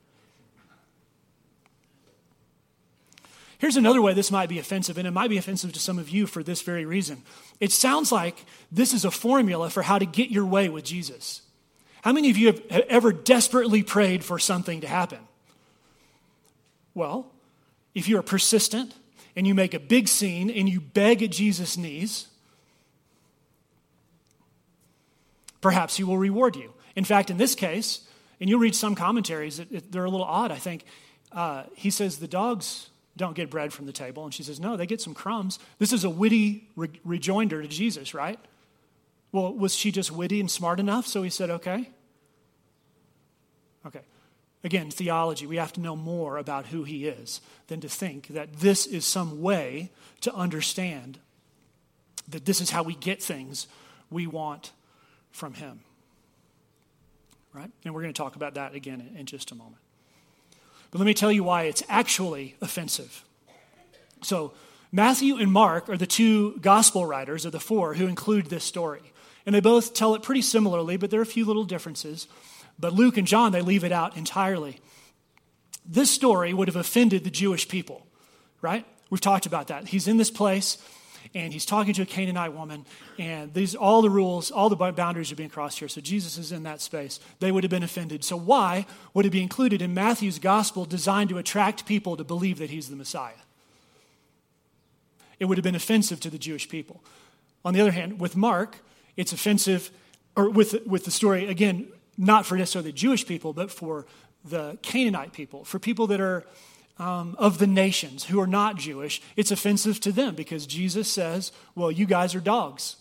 Here's 3.58 3.76
another 3.76 4.00
way 4.00 4.14
this 4.14 4.30
might 4.30 4.48
be 4.48 4.60
offensive, 4.60 4.98
and 4.98 5.08
it 5.08 5.10
might 5.10 5.30
be 5.30 5.36
offensive 5.36 5.72
to 5.72 5.80
some 5.80 5.98
of 5.98 6.10
you 6.10 6.28
for 6.28 6.44
this 6.44 6.62
very 6.62 6.84
reason. 6.84 7.24
It 7.58 7.72
sounds 7.72 8.12
like 8.12 8.44
this 8.70 8.92
is 8.92 9.04
a 9.04 9.10
formula 9.10 9.68
for 9.68 9.82
how 9.82 9.98
to 9.98 10.06
get 10.06 10.30
your 10.30 10.46
way 10.46 10.68
with 10.68 10.84
Jesus. 10.84 11.41
How 12.02 12.12
many 12.12 12.30
of 12.30 12.36
you 12.36 12.46
have 12.48 12.60
ever 12.88 13.12
desperately 13.12 13.82
prayed 13.82 14.24
for 14.24 14.38
something 14.38 14.80
to 14.80 14.88
happen? 14.88 15.20
Well, 16.94 17.30
if 17.94 18.08
you're 18.08 18.22
persistent 18.22 18.94
and 19.36 19.46
you 19.46 19.54
make 19.54 19.72
a 19.72 19.80
big 19.80 20.08
scene 20.08 20.50
and 20.50 20.68
you 20.68 20.80
beg 20.80 21.22
at 21.22 21.30
Jesus' 21.30 21.76
knees, 21.76 22.26
perhaps 25.60 25.96
he 25.96 26.04
will 26.04 26.18
reward 26.18 26.56
you. 26.56 26.72
In 26.96 27.04
fact, 27.04 27.30
in 27.30 27.36
this 27.36 27.54
case, 27.54 28.06
and 28.40 28.50
you'll 28.50 28.60
read 28.60 28.74
some 28.74 28.94
commentaries, 28.94 29.60
it, 29.60 29.68
it, 29.70 29.92
they're 29.92 30.04
a 30.04 30.10
little 30.10 30.26
odd, 30.26 30.50
I 30.50 30.56
think. 30.56 30.84
Uh, 31.30 31.62
he 31.76 31.90
says 31.90 32.18
the 32.18 32.28
dogs 32.28 32.90
don't 33.16 33.36
get 33.36 33.48
bread 33.48 33.72
from 33.72 33.86
the 33.86 33.92
table. 33.92 34.24
And 34.24 34.34
she 34.34 34.42
says, 34.42 34.58
no, 34.58 34.76
they 34.76 34.86
get 34.86 35.00
some 35.00 35.14
crumbs. 35.14 35.60
This 35.78 35.92
is 35.92 36.02
a 36.02 36.10
witty 36.10 36.68
re- 36.74 36.88
rejoinder 37.04 37.62
to 37.62 37.68
Jesus, 37.68 38.12
right? 38.12 38.40
Well, 39.32 39.52
was 39.54 39.74
she 39.74 39.90
just 39.90 40.12
witty 40.12 40.40
and 40.40 40.50
smart 40.50 40.78
enough? 40.78 41.06
So 41.06 41.22
he 41.22 41.30
said, 41.30 41.48
okay. 41.50 41.88
Okay. 43.86 44.02
Again, 44.62 44.90
theology, 44.90 45.46
we 45.46 45.56
have 45.56 45.72
to 45.72 45.80
know 45.80 45.96
more 45.96 46.36
about 46.36 46.66
who 46.66 46.84
he 46.84 47.06
is 47.06 47.40
than 47.66 47.80
to 47.80 47.88
think 47.88 48.28
that 48.28 48.52
this 48.60 48.86
is 48.86 49.04
some 49.04 49.40
way 49.40 49.90
to 50.20 50.32
understand 50.34 51.18
that 52.28 52.44
this 52.44 52.60
is 52.60 52.70
how 52.70 52.82
we 52.82 52.94
get 52.94 53.22
things 53.22 53.66
we 54.10 54.26
want 54.26 54.72
from 55.32 55.54
him. 55.54 55.80
Right? 57.52 57.70
And 57.84 57.94
we're 57.94 58.02
going 58.02 58.14
to 58.14 58.18
talk 58.18 58.36
about 58.36 58.54
that 58.54 58.74
again 58.74 59.14
in, 59.16 59.26
just 59.26 59.50
a 59.50 59.54
moment. 59.54 59.76
But 60.90 60.98
let 60.98 61.06
me 61.06 61.14
tell 61.14 61.32
you 61.32 61.42
why 61.42 61.64
it's 61.64 61.82
actually 61.88 62.54
offensive. 62.60 63.24
So, 64.22 64.52
Matthew 64.94 65.36
and 65.38 65.50
Mark 65.50 65.88
are 65.88 65.96
the 65.96 66.06
two 66.06 66.58
gospel 66.58 67.06
writers 67.06 67.46
of 67.46 67.52
the 67.52 67.60
four 67.60 67.94
who 67.94 68.06
include 68.06 68.46
this 68.46 68.62
story. 68.62 69.11
And 69.44 69.54
they 69.54 69.60
both 69.60 69.94
tell 69.94 70.14
it 70.14 70.22
pretty 70.22 70.42
similarly, 70.42 70.96
but 70.96 71.10
there 71.10 71.20
are 71.20 71.24
a 71.24 71.26
few 71.26 71.44
little 71.44 71.64
differences. 71.64 72.28
But 72.78 72.92
Luke 72.92 73.16
and 73.16 73.26
John, 73.26 73.52
they 73.52 73.60
leave 73.60 73.84
it 73.84 73.92
out 73.92 74.16
entirely. 74.16 74.78
This 75.84 76.10
story 76.10 76.54
would 76.54 76.68
have 76.68 76.76
offended 76.76 77.24
the 77.24 77.30
Jewish 77.30 77.68
people, 77.68 78.06
right? 78.60 78.86
We've 79.10 79.20
talked 79.20 79.46
about 79.46 79.66
that. 79.66 79.88
He's 79.88 80.08
in 80.08 80.16
this 80.16 80.30
place 80.30 80.78
and 81.34 81.52
he's 81.52 81.64
talking 81.64 81.94
to 81.94 82.02
a 82.02 82.06
Canaanite 82.06 82.52
woman, 82.52 82.84
and 83.18 83.54
these 83.54 83.74
all 83.74 84.02
the 84.02 84.10
rules, 84.10 84.50
all 84.50 84.68
the 84.68 84.76
boundaries 84.76 85.32
are 85.32 85.36
being 85.36 85.48
crossed 85.48 85.78
here. 85.78 85.88
So 85.88 86.00
Jesus 86.00 86.36
is 86.36 86.52
in 86.52 86.64
that 86.64 86.80
space. 86.80 87.20
They 87.38 87.52
would 87.52 87.64
have 87.64 87.70
been 87.70 87.84
offended. 87.84 88.24
So 88.24 88.36
why 88.36 88.86
would 89.14 89.24
it 89.24 89.30
be 89.30 89.40
included 89.40 89.80
in 89.80 89.94
Matthew's 89.94 90.38
gospel 90.38 90.84
designed 90.84 91.30
to 91.30 91.38
attract 91.38 91.86
people 91.86 92.16
to 92.16 92.24
believe 92.24 92.58
that 92.58 92.70
he's 92.70 92.90
the 92.90 92.96
Messiah? 92.96 93.32
It 95.38 95.46
would 95.46 95.58
have 95.58 95.64
been 95.64 95.74
offensive 95.74 96.20
to 96.20 96.30
the 96.30 96.38
Jewish 96.38 96.68
people. 96.68 97.02
On 97.64 97.72
the 97.72 97.80
other 97.80 97.92
hand, 97.92 98.20
with 98.20 98.36
Mark, 98.36 98.78
it's 99.16 99.32
offensive, 99.32 99.90
or 100.36 100.50
with, 100.50 100.86
with 100.86 101.04
the 101.04 101.10
story, 101.10 101.46
again, 101.46 101.88
not 102.16 102.46
for 102.46 102.56
necessarily 102.56 102.90
the 102.90 102.96
Jewish 102.96 103.26
people, 103.26 103.52
but 103.52 103.70
for 103.70 104.06
the 104.44 104.78
Canaanite 104.82 105.32
people, 105.32 105.64
for 105.64 105.78
people 105.78 106.06
that 106.08 106.20
are 106.20 106.44
um, 106.98 107.34
of 107.38 107.58
the 107.58 107.66
nations 107.66 108.24
who 108.24 108.40
are 108.40 108.46
not 108.46 108.76
Jewish, 108.76 109.22
it's 109.36 109.50
offensive 109.50 109.98
to 110.00 110.12
them 110.12 110.34
because 110.34 110.66
Jesus 110.66 111.10
says, 111.10 111.52
well, 111.74 111.90
you 111.90 112.06
guys 112.06 112.34
are 112.34 112.40
dogs, 112.40 112.96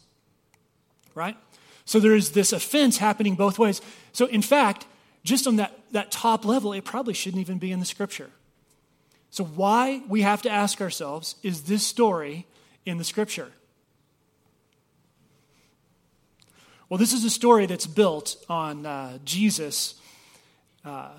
right? 1.14 1.38
So 1.86 2.00
there 2.00 2.16
is 2.16 2.32
this 2.32 2.54
offense 2.54 2.98
happening 2.98 3.36
both 3.36 3.60
ways. 3.60 3.82
So, 4.14 4.26
in 4.26 4.42
fact, 4.42 4.86
just 5.24 5.46
on 5.46 5.58
that, 5.58 5.78
that 5.92 6.12
top 6.12 6.46
level, 6.46 6.74
it 6.74 6.86
probably 6.86 7.14
shouldn't 7.14 7.42
even 7.42 7.58
be 7.58 7.72
in 7.72 7.80
the 7.80 7.86
scripture. 7.86 8.30
So, 9.30 9.44
why 9.44 10.02
we 10.08 10.22
have 10.22 10.42
to 10.44 10.50
ask 10.50 10.82
ourselves 10.82 11.36
is 11.44 11.64
this 11.64 11.86
story 11.86 12.48
in 12.86 12.98
the 12.98 13.04
scripture? 13.04 13.52
Well, 16.92 16.98
this 16.98 17.14
is 17.14 17.24
a 17.24 17.30
story 17.30 17.68
that's 17.68 17.88
built 17.88 18.36
on 18.50 18.86
uh, 18.86 19.20
Jesus 19.24 19.96
uh, 20.84 21.12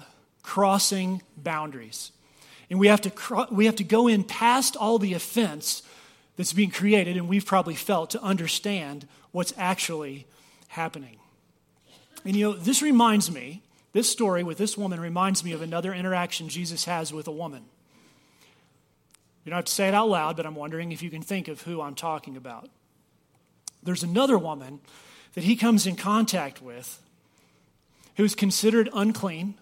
crossing 0.43 1.23
boundaries. 1.39 2.13
And 2.69 2.79
we 2.79 2.89
have, 2.89 3.01
to, 3.01 3.47
we 3.51 3.65
have 3.65 3.77
to 3.77 3.85
go 3.85 4.07
in 4.07 4.23
past 4.23 4.77
all 4.77 4.99
the 4.99 5.15
offense 5.15 5.83
that's 6.37 6.53
being 6.53 6.71
created, 6.71 7.17
and 7.17 7.27
we've 7.27 7.47
probably 7.47 7.75
felt 7.75 8.11
to 8.11 8.21
understand 8.21 9.09
what's 9.31 9.55
actually 9.57 10.27
happening. 10.69 11.17
And 12.27 12.37
you 12.37 12.51
know, 12.51 12.53
this 12.53 12.83
reminds 12.83 13.31
me, 13.31 13.63
this 13.95 14.11
story 14.11 14.43
with 14.43 14.59
this 14.59 14.77
woman 14.77 15.01
reminds 15.01 15.43
me 15.43 15.53
of 15.53 15.63
another 15.63 15.95
interaction 15.95 16.51
Jesus 16.51 16.85
has 16.85 17.15
with 17.15 17.27
a 17.27 17.33
woman. 17.33 17.65
You 19.47 19.51
don't 19.51 19.57
have 19.57 19.65
to 19.65 19.73
say 19.73 19.89
it 19.89 19.95
out 19.95 20.11
loud, 20.11 20.37
but 20.37 20.45
I'm 20.45 20.55
wondering 20.55 20.93
if 20.93 21.03
you 21.03 21.09
can 21.09 21.23
think 21.23 21.49
of 21.49 21.63
who 21.63 21.81
I'm 21.81 21.95
talking 21.95 22.37
about. 22.37 22.69
There's 23.83 24.03
another 24.03 24.37
woman 24.37 24.81
that 25.35 25.45
he 25.45 25.57
comes 25.57 25.87
in 25.87 25.97
contact 25.97 26.63
with 26.63 27.01
who's 28.17 28.35
considered 28.35 28.89
unclean. 28.93 29.55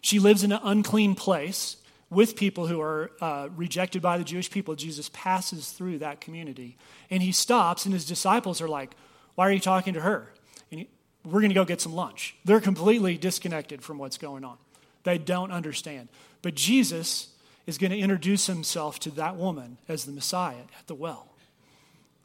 She 0.00 0.18
lives 0.18 0.44
in 0.44 0.52
an 0.52 0.60
unclean 0.62 1.14
place 1.14 1.76
with 2.10 2.36
people 2.36 2.66
who 2.66 2.80
are 2.80 3.10
uh, 3.20 3.48
rejected 3.54 4.00
by 4.00 4.18
the 4.18 4.24
Jewish 4.24 4.50
people. 4.50 4.74
Jesus 4.74 5.10
passes 5.12 5.72
through 5.72 5.98
that 5.98 6.20
community. 6.20 6.76
And 7.10 7.22
he 7.22 7.32
stops, 7.32 7.84
and 7.84 7.92
his 7.92 8.04
disciples 8.04 8.60
are 8.60 8.68
like, 8.68 8.92
Why 9.34 9.48
are 9.48 9.52
you 9.52 9.60
talking 9.60 9.94
to 9.94 10.00
her? 10.00 10.32
And 10.70 10.80
he, 10.80 10.88
we're 11.24 11.40
going 11.40 11.50
to 11.50 11.54
go 11.54 11.64
get 11.64 11.80
some 11.80 11.94
lunch. 11.94 12.36
They're 12.44 12.60
completely 12.60 13.18
disconnected 13.18 13.82
from 13.82 13.98
what's 13.98 14.18
going 14.18 14.44
on. 14.44 14.56
They 15.04 15.18
don't 15.18 15.50
understand. 15.50 16.08
But 16.42 16.54
Jesus 16.54 17.28
is 17.66 17.76
going 17.76 17.90
to 17.90 17.98
introduce 17.98 18.46
himself 18.46 18.98
to 19.00 19.10
that 19.12 19.36
woman 19.36 19.78
as 19.88 20.04
the 20.04 20.12
Messiah 20.12 20.64
at 20.78 20.86
the 20.86 20.94
well. 20.94 21.28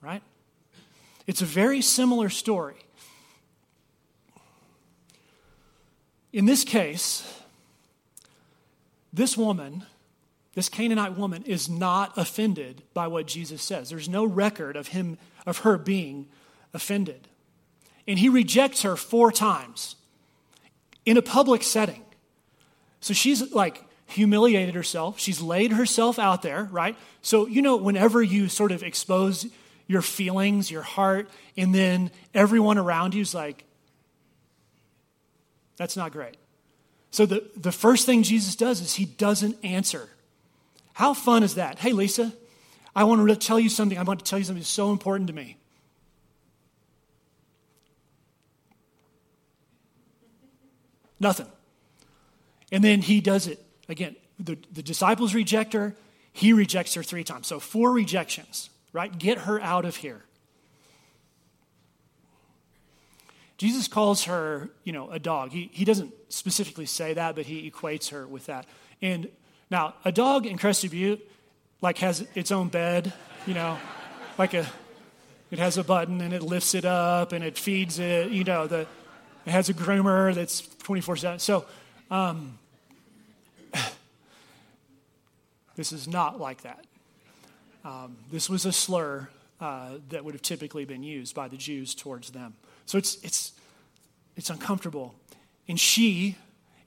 Right? 0.02 0.22
It's 1.26 1.42
a 1.42 1.46
very 1.46 1.82
similar 1.82 2.30
story. 2.30 2.76
In 6.32 6.46
this 6.46 6.64
case, 6.64 7.42
this 9.14 9.38
woman, 9.38 9.86
this 10.56 10.68
Canaanite 10.68 11.18
woman, 11.18 11.44
is 11.44 11.70
not 11.70 12.18
offended 12.18 12.82
by 12.94 13.08
what 13.08 13.28
Jesus 13.28 13.62
says. 13.62 13.90
There's 13.90 14.10
no 14.10 14.26
record 14.26 14.76
of 14.76 14.90
him 14.90 15.18
of 15.46 15.60
her 15.60 15.78
being 15.78 16.28
offended. 16.74 17.28
And 18.08 18.20
he 18.20 18.30
rejects 18.30 18.82
her 18.82 18.96
four 18.96 19.32
times 19.32 19.96
in 21.06 21.18
a 21.18 21.22
public 21.22 21.64
setting. 21.64 22.04
So 23.00 23.14
she's 23.14 23.54
like 23.54 23.84
humiliated 24.08 24.76
herself. 24.76 25.20
She's 25.20 25.42
laid 25.42 25.72
herself 25.72 26.18
out 26.18 26.42
there, 26.42 26.68
right? 26.72 26.96
So, 27.22 27.48
you 27.48 27.62
know, 27.62 27.76
whenever 27.76 28.22
you 28.22 28.50
sort 28.50 28.72
of 28.72 28.84
expose 28.84 29.48
your 29.88 30.02
feelings, 30.02 30.72
your 30.72 30.82
heart, 30.82 31.30
and 31.58 31.74
then 31.74 32.12
everyone 32.34 32.78
around 32.78 33.14
you 33.14 33.22
is 33.22 33.34
like, 33.34 33.64
that's 35.78 35.98
not 35.98 36.12
great. 36.12 36.38
So 37.12 37.26
the, 37.26 37.48
the 37.56 37.72
first 37.72 38.06
thing 38.06 38.24
Jesus 38.24 38.56
does 38.56 38.82
is 38.82 38.96
he 38.96 39.06
doesn't 39.06 39.58
answer. 39.64 40.10
How 40.94 41.14
fun 41.14 41.44
is 41.44 41.56
that? 41.56 41.80
Hey, 41.80 41.92
Lisa, 41.92 42.34
I 42.96 43.04
want 43.04 43.28
to 43.28 43.36
tell 43.36 43.60
you 43.60 43.70
something. 43.70 43.98
I 43.98 44.04
want 44.04 44.20
to 44.20 44.26
tell 44.26 44.40
you 44.40 44.46
something 44.46 44.64
so 44.64 44.92
important 44.92 45.28
to 45.28 45.34
me. 45.34 45.58
Nothing. 51.20 51.48
And 52.72 52.84
then 52.84 53.02
he 53.02 53.22
does 53.22 53.48
it 53.48 53.64
again. 53.88 54.16
The, 54.40 54.58
the 54.72 54.84
disciples 54.84 55.34
reject 55.34 55.74
her. 55.74 55.96
He 56.34 56.54
rejects 56.54 56.96
her 56.96 57.04
three 57.04 57.24
times. 57.24 57.48
So, 57.48 57.60
four 57.60 57.92
rejections, 57.92 58.70
right? 58.94 59.16
Get 59.18 59.40
her 59.40 59.60
out 59.60 59.84
of 59.84 59.98
here. 59.98 60.24
Jesus 63.58 63.88
calls 63.88 64.26
her, 64.26 64.70
you 64.84 64.94
know, 64.94 65.10
a 65.10 65.20
dog. 65.20 65.52
He, 65.52 65.70
he 65.74 65.86
doesn't 65.86 66.14
specifically 66.30 66.86
say 66.86 67.14
that, 67.14 67.36
but 67.36 67.46
he 67.46 67.70
equates 67.70 68.10
her 68.10 68.26
with 68.28 68.46
that. 68.46 68.66
And 69.02 69.30
now, 69.70 69.96
a 70.06 70.12
dog 70.12 70.46
in 70.46 70.58
Crested 70.58 70.92
Butte, 70.92 71.28
like, 71.82 71.98
has 72.00 72.28
its 72.36 72.52
own 72.52 72.68
bed, 72.68 73.14
you 73.46 73.54
know, 73.54 73.78
like 74.38 74.54
a, 74.54 74.68
it 75.52 75.60
has 75.60 75.78
a 75.78 75.84
button 75.84 76.22
and 76.22 76.34
it 76.34 76.42
lifts 76.42 76.74
it 76.76 76.86
up 76.86 77.32
and 77.32 77.44
it 77.44 77.58
feeds 77.58 78.00
it, 78.00 78.32
you 78.32 78.44
know, 78.44 78.68
the, 78.68 78.88
it 79.46 79.52
has 79.52 79.70
a 79.70 79.74
groomer 79.74 80.34
that's 80.34 80.62
24 80.78 81.18
7. 81.18 81.40
So, 81.40 81.66
um, 82.10 82.58
this 85.76 85.92
is 85.92 86.08
not 86.08 86.40
like 86.40 86.62
that. 86.64 86.86
Um, 87.84 88.18
this 88.32 88.50
was 88.50 88.66
a 88.66 88.72
slur 88.72 89.30
uh, 89.60 89.98
that 90.10 90.24
would 90.24 90.34
have 90.34 90.42
typically 90.42 90.86
been 90.86 91.04
used 91.04 91.36
by 91.36 91.48
the 91.48 91.58
Jews 91.58 91.96
towards 91.96 92.32
them. 92.32 92.56
So 92.86 92.98
it's, 92.98 93.16
it's, 93.24 93.54
it's 94.36 94.50
uncomfortable. 94.50 95.16
And 95.68 95.80
she 95.80 96.38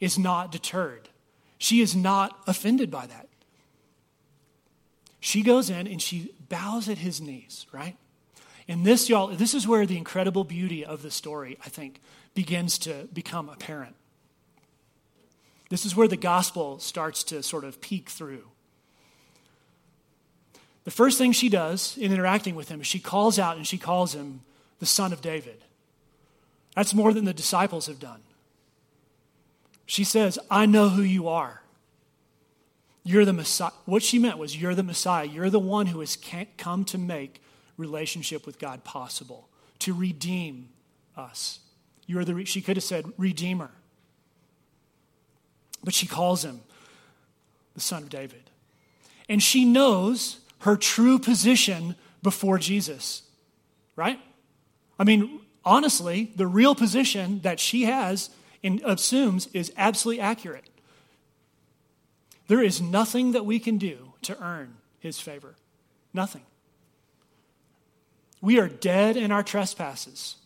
is 0.00 0.18
not 0.18 0.52
deterred. 0.52 1.08
She 1.58 1.80
is 1.80 1.96
not 1.96 2.38
offended 2.46 2.90
by 2.90 3.06
that. 3.06 3.28
She 5.20 5.42
goes 5.42 5.70
in 5.70 5.86
and 5.86 6.00
she 6.00 6.32
bows 6.48 6.88
at 6.88 6.98
his 6.98 7.20
knees, 7.20 7.66
right? 7.72 7.96
And 8.68 8.84
this, 8.84 9.08
y'all, 9.08 9.28
this 9.28 9.54
is 9.54 9.66
where 9.66 9.86
the 9.86 9.96
incredible 9.96 10.44
beauty 10.44 10.84
of 10.84 11.02
the 11.02 11.10
story, 11.10 11.56
I 11.64 11.68
think, 11.68 12.00
begins 12.34 12.78
to 12.78 13.08
become 13.12 13.48
apparent. 13.48 13.94
This 15.70 15.84
is 15.84 15.96
where 15.96 16.08
the 16.08 16.16
gospel 16.16 16.78
starts 16.78 17.24
to 17.24 17.42
sort 17.42 17.64
of 17.64 17.80
peek 17.80 18.08
through. 18.08 18.44
The 20.87 20.93
first 20.93 21.19
thing 21.19 21.33
she 21.33 21.49
does 21.49 21.99
in 21.99 22.12
interacting 22.12 22.55
with 22.55 22.69
him 22.69 22.81
is 22.81 22.87
she 22.87 23.00
calls 23.00 23.40
out 23.40 23.57
and 23.57 23.66
she 23.66 23.76
calls 23.76 24.14
him 24.14 24.43
the 24.78 24.87
son 24.87 25.12
of 25.12 25.21
David. 25.21 25.64
That's 26.76 26.95
more 26.95 27.12
than 27.12 27.25
the 27.25 27.35
disciples 27.35 27.88
have 27.88 27.99
done. 27.99 28.21
She 29.85 30.05
says, 30.05 30.38
I 30.49 30.64
know 30.64 30.88
who 30.88 31.02
you 31.02 31.26
are. 31.26 31.62
You're 33.02 33.25
the 33.25 33.33
Messiah. 33.33 33.73
What 33.85 34.05
she 34.05 34.21
meant 34.21 34.38
was, 34.38 34.57
You're 34.57 34.76
the 34.76 34.85
Messiah. 34.85 35.25
You're 35.25 35.50
the 35.50 35.59
one 35.59 35.87
who 35.87 35.99
has 36.00 36.16
come 36.57 36.85
to 36.85 36.99
make 36.99 37.43
relationship 37.76 38.47
with 38.47 38.61
God 38.61 38.85
possible, 38.85 39.49
to 39.81 39.93
redeem 39.93 40.69
us. 41.16 41.59
You're 42.07 42.25
the, 42.25 42.45
she 42.45 42.62
could 42.62 42.76
have 42.76 42.85
said, 42.85 43.12
Redeemer. 43.19 43.73
But 45.83 45.95
she 45.95 46.07
calls 46.07 46.45
him 46.45 46.61
the 47.75 47.81
Son 47.81 48.05
of 48.05 48.09
David. 48.09 48.50
And 49.28 49.43
she 49.43 49.64
knows 49.64 50.38
her 50.60 50.76
true 50.76 51.18
position 51.18 51.94
before 52.22 52.58
Jesus, 52.58 53.22
right? 53.94 54.18
I 54.98 55.04
mean, 55.04 55.40
honestly, 55.64 56.32
the 56.36 56.46
real 56.46 56.75
position 56.75 57.40
that 57.40 57.61
she 57.61 57.85
has 57.85 58.31
and 58.62 58.81
assumes 58.85 59.48
is 59.52 59.72
absolutely 59.76 60.20
accurate. 60.20 60.68
There 62.48 62.62
is 62.62 62.81
nothing 62.81 63.33
that 63.33 63.44
we 63.44 63.59
can 63.59 63.76
do 63.76 64.12
to 64.22 64.40
earn 64.42 64.76
his 64.98 65.20
favor. 65.20 65.54
Nothing. 66.14 66.42
We 68.40 68.59
are 68.59 68.68
dead 68.68 69.16
in 69.16 69.33
our 69.33 69.42
trespasses. 69.42 70.37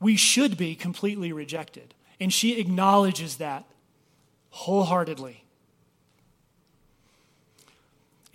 We 0.00 0.16
should 0.16 0.56
be 0.56 0.74
completely 0.74 1.32
rejected. 1.32 1.94
And 2.20 2.32
she 2.32 2.58
acknowledges 2.58 3.36
that 3.36 3.64
wholeheartedly. 4.50 5.44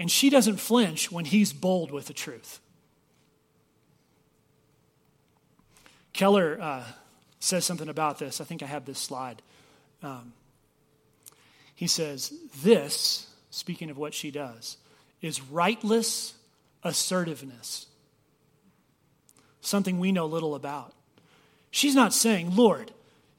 And 0.01 0.09
she 0.09 0.31
doesn't 0.31 0.57
flinch 0.57 1.11
when 1.11 1.25
he's 1.25 1.53
bold 1.53 1.91
with 1.91 2.07
the 2.07 2.13
truth. 2.13 2.59
Keller 6.11 6.57
uh, 6.59 6.83
says 7.39 7.65
something 7.65 7.87
about 7.87 8.17
this. 8.17 8.41
I 8.41 8.43
think 8.43 8.63
I 8.63 8.65
have 8.65 8.85
this 8.85 8.97
slide. 8.97 9.43
Um, 10.01 10.33
he 11.75 11.85
says, 11.85 12.33
This, 12.63 13.27
speaking 13.51 13.91
of 13.91 13.99
what 13.99 14.15
she 14.15 14.31
does, 14.31 14.77
is 15.21 15.39
rightless 15.39 16.33
assertiveness, 16.83 17.85
something 19.61 19.99
we 19.99 20.11
know 20.11 20.25
little 20.25 20.55
about. 20.55 20.95
She's 21.69 21.93
not 21.93 22.11
saying, 22.11 22.55
Lord, 22.55 22.91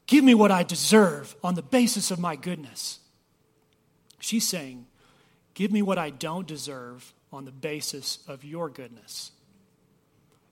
give 0.06 0.22
me 0.22 0.34
what 0.34 0.52
I 0.52 0.62
deserve 0.62 1.34
on 1.42 1.56
the 1.56 1.62
basis 1.62 2.12
of 2.12 2.20
my 2.20 2.36
goodness. 2.36 3.00
She's 4.20 4.46
saying, 4.46 4.86
Give 5.54 5.70
me 5.70 5.82
what 5.82 5.98
I 5.98 6.10
don't 6.10 6.46
deserve 6.46 7.12
on 7.32 7.44
the 7.44 7.50
basis 7.50 8.18
of 8.28 8.44
your 8.44 8.68
goodness. 8.68 9.32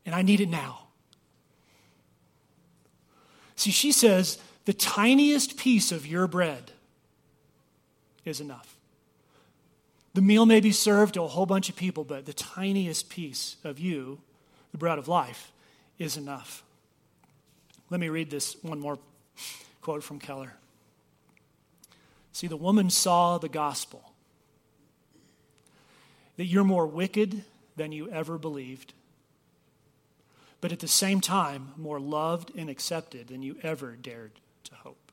And 0.05 0.15
I 0.15 0.23
need 0.23 0.41
it 0.41 0.49
now. 0.49 0.89
See, 3.57 3.71
she 3.71 3.93
says, 3.93 4.39
the 4.65 4.73
tiniest 4.73 5.57
piece 5.57 5.93
of 5.93 6.07
your 6.07 6.27
bread 6.27 6.73
is 8.25 8.41
enough. 8.41 8.77
The 10.15 10.23
meal 10.23 10.47
may 10.47 10.61
be 10.61 10.73
served 10.73 11.15
to 11.15 11.23
a 11.23 11.29
whole 11.29 11.47
bunch 11.47 11.69
of 11.69 11.77
people, 11.77 12.05
but 12.05 12.27
the 12.27 12.33
tiniest 12.33 13.09
piece 13.09 13.57
of 13.63 13.79
you, 13.79 14.21
the 14.73 14.79
bread 14.79 14.99
of 14.99 15.09
life, 15.09 15.53
is 15.99 16.17
enough. 16.17 16.63
Let 17.91 18.01
me 18.01 18.09
read 18.09 18.31
this 18.31 18.57
one 18.63 18.81
more 18.81 18.99
quote 19.83 20.03
from 20.03 20.19
Keller. 20.19 20.55
See, 22.33 22.47
the 22.47 22.57
woman 22.57 22.91
saw 22.91 23.39
the 23.39 23.49
gospel 23.49 24.10
that 26.41 26.47
you're 26.47 26.65
more 26.65 26.87
wicked 26.87 27.45
than 27.77 27.93
you 27.93 28.09
ever 28.09 28.39
believed 28.39 28.95
but 30.61 30.73
at 30.73 30.81
the 30.81 30.89
same 30.89 31.21
time, 31.21 31.73
more 31.77 31.99
loved 31.99 32.53
and 32.57 32.69
accepted 32.69 33.29
than 33.29 33.43
you 33.43 33.57
ever 33.63 33.97
dared 33.97 34.33
to 34.65 34.75
hope. 34.75 35.13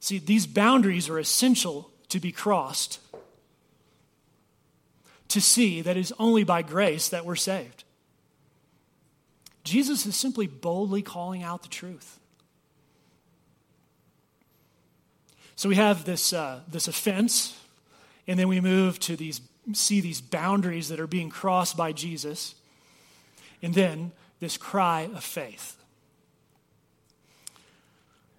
See, 0.00 0.18
these 0.18 0.46
boundaries 0.46 1.08
are 1.08 1.18
essential 1.18 1.90
to 2.08 2.20
be 2.20 2.32
crossed 2.32 3.00
to 5.28 5.40
see 5.40 5.80
that 5.80 5.96
it 5.96 6.00
is 6.00 6.12
only 6.18 6.44
by 6.44 6.62
grace 6.62 7.08
that 7.08 7.24
we're 7.24 7.34
saved. 7.34 7.84
Jesus 9.64 10.06
is 10.06 10.14
simply 10.14 10.46
boldly 10.46 11.02
calling 11.02 11.42
out 11.42 11.62
the 11.62 11.68
truth. 11.68 12.20
So 15.56 15.68
we 15.68 15.74
have 15.76 16.04
this, 16.04 16.32
uh, 16.32 16.60
this 16.70 16.86
offense, 16.86 17.58
and 18.26 18.38
then 18.38 18.48
we 18.48 18.60
move 18.60 18.98
to 19.00 19.16
these 19.16 19.40
see 19.72 20.00
these 20.00 20.20
boundaries 20.20 20.88
that 20.88 21.00
are 21.00 21.06
being 21.06 21.28
crossed 21.28 21.76
by 21.76 21.92
Jesus, 21.92 22.54
and 23.62 23.74
then 23.74 24.12
this 24.38 24.56
cry 24.56 25.10
of 25.14 25.24
faith. 25.24 25.76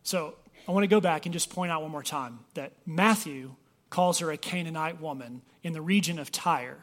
So 0.03 0.35
I 0.67 0.71
want 0.71 0.83
to 0.83 0.87
go 0.87 1.01
back 1.01 1.25
and 1.25 1.33
just 1.33 1.49
point 1.49 1.71
out 1.71 1.81
one 1.81 1.91
more 1.91 2.03
time 2.03 2.39
that 2.53 2.71
Matthew 2.85 3.55
calls 3.89 4.19
her 4.19 4.31
a 4.31 4.37
Canaanite 4.37 5.01
woman 5.01 5.41
in 5.63 5.73
the 5.73 5.81
region 5.81 6.19
of 6.19 6.31
Tyre 6.31 6.77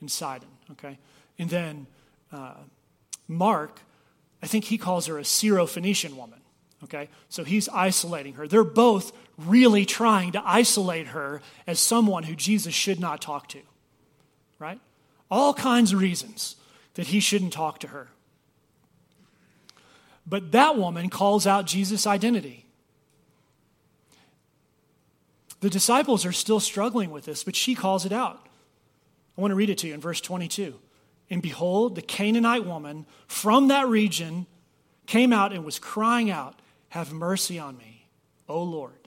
in 0.00 0.08
Sidon, 0.08 0.48
okay? 0.72 0.98
And 1.38 1.50
then 1.50 1.86
uh, 2.32 2.54
Mark, 3.28 3.80
I 4.42 4.46
think 4.46 4.64
he 4.64 4.78
calls 4.78 5.06
her 5.06 5.18
a 5.18 5.22
Syrophoenician 5.22 6.14
woman, 6.14 6.40
okay? 6.84 7.08
So 7.28 7.44
he's 7.44 7.68
isolating 7.68 8.34
her. 8.34 8.46
They're 8.48 8.64
both 8.64 9.12
really 9.38 9.84
trying 9.84 10.32
to 10.32 10.42
isolate 10.44 11.08
her 11.08 11.42
as 11.66 11.80
someone 11.80 12.24
who 12.24 12.34
Jesus 12.34 12.74
should 12.74 13.00
not 13.00 13.20
talk 13.20 13.48
to 13.48 13.60
right? 14.58 14.80
All 15.30 15.54
kinds 15.54 15.92
of 15.92 16.00
reasons 16.00 16.56
that 16.94 17.08
he 17.08 17.20
shouldn't 17.20 17.52
talk 17.52 17.78
to 17.80 17.88
her. 17.88 18.08
But 20.26 20.52
that 20.52 20.76
woman 20.76 21.08
calls 21.08 21.46
out 21.46 21.66
Jesus' 21.66 22.06
identity. 22.06 22.66
The 25.60 25.70
disciples 25.70 26.24
are 26.26 26.32
still 26.32 26.60
struggling 26.60 27.10
with 27.10 27.24
this, 27.24 27.44
but 27.44 27.56
she 27.56 27.74
calls 27.74 28.04
it 28.04 28.12
out. 28.12 28.46
I 29.36 29.40
want 29.40 29.52
to 29.52 29.56
read 29.56 29.70
it 29.70 29.78
to 29.78 29.88
you 29.88 29.94
in 29.94 30.00
verse 30.00 30.20
22. 30.20 30.74
And 31.28 31.42
behold, 31.42 31.94
the 31.94 32.02
Canaanite 32.02 32.64
woman 32.64 33.06
from 33.26 33.68
that 33.68 33.88
region 33.88 34.46
came 35.06 35.32
out 35.32 35.52
and 35.52 35.64
was 35.64 35.78
crying 35.78 36.30
out, 36.30 36.60
Have 36.96 37.12
mercy 37.12 37.58
on 37.58 37.76
me, 37.76 38.06
O 38.48 38.62
Lord, 38.62 39.06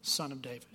son 0.00 0.30
of 0.30 0.40
David. 0.40 0.68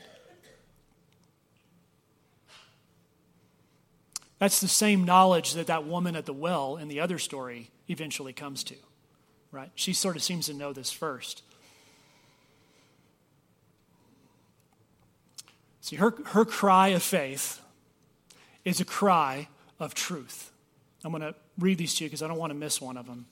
That's 4.37 4.59
the 4.59 4.67
same 4.67 5.05
knowledge 5.05 5.53
that 5.53 5.67
that 5.67 5.85
woman 5.85 6.13
at 6.13 6.25
the 6.25 6.33
well 6.33 6.75
in 6.75 6.89
the 6.89 6.99
other 6.99 7.19
story 7.19 7.69
eventually 7.87 8.33
comes 8.33 8.65
to, 8.65 8.75
right? 9.53 9.71
She 9.75 9.93
sort 9.93 10.17
of 10.17 10.23
seems 10.23 10.47
to 10.47 10.53
know 10.53 10.73
this 10.73 10.91
first. 10.91 11.41
See, 15.79 15.95
her, 15.95 16.13
her 16.25 16.43
cry 16.43 16.89
of 16.89 17.01
faith 17.01 17.61
is 18.65 18.81
a 18.81 18.85
cry 18.85 19.47
of 19.79 19.93
truth. 19.93 20.51
I'm 21.05 21.11
going 21.11 21.21
to 21.21 21.33
read 21.57 21.77
these 21.77 21.95
to 21.95 22.03
you 22.03 22.09
because 22.09 22.21
I 22.21 22.27
don't 22.27 22.37
want 22.37 22.49
to 22.49 22.59
miss 22.59 22.81
one 22.81 22.97
of 22.97 23.05
them. 23.05 23.25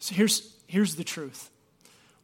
So 0.00 0.12
here's, 0.12 0.55
here's 0.66 0.96
the 0.96 1.04
truth 1.04 1.50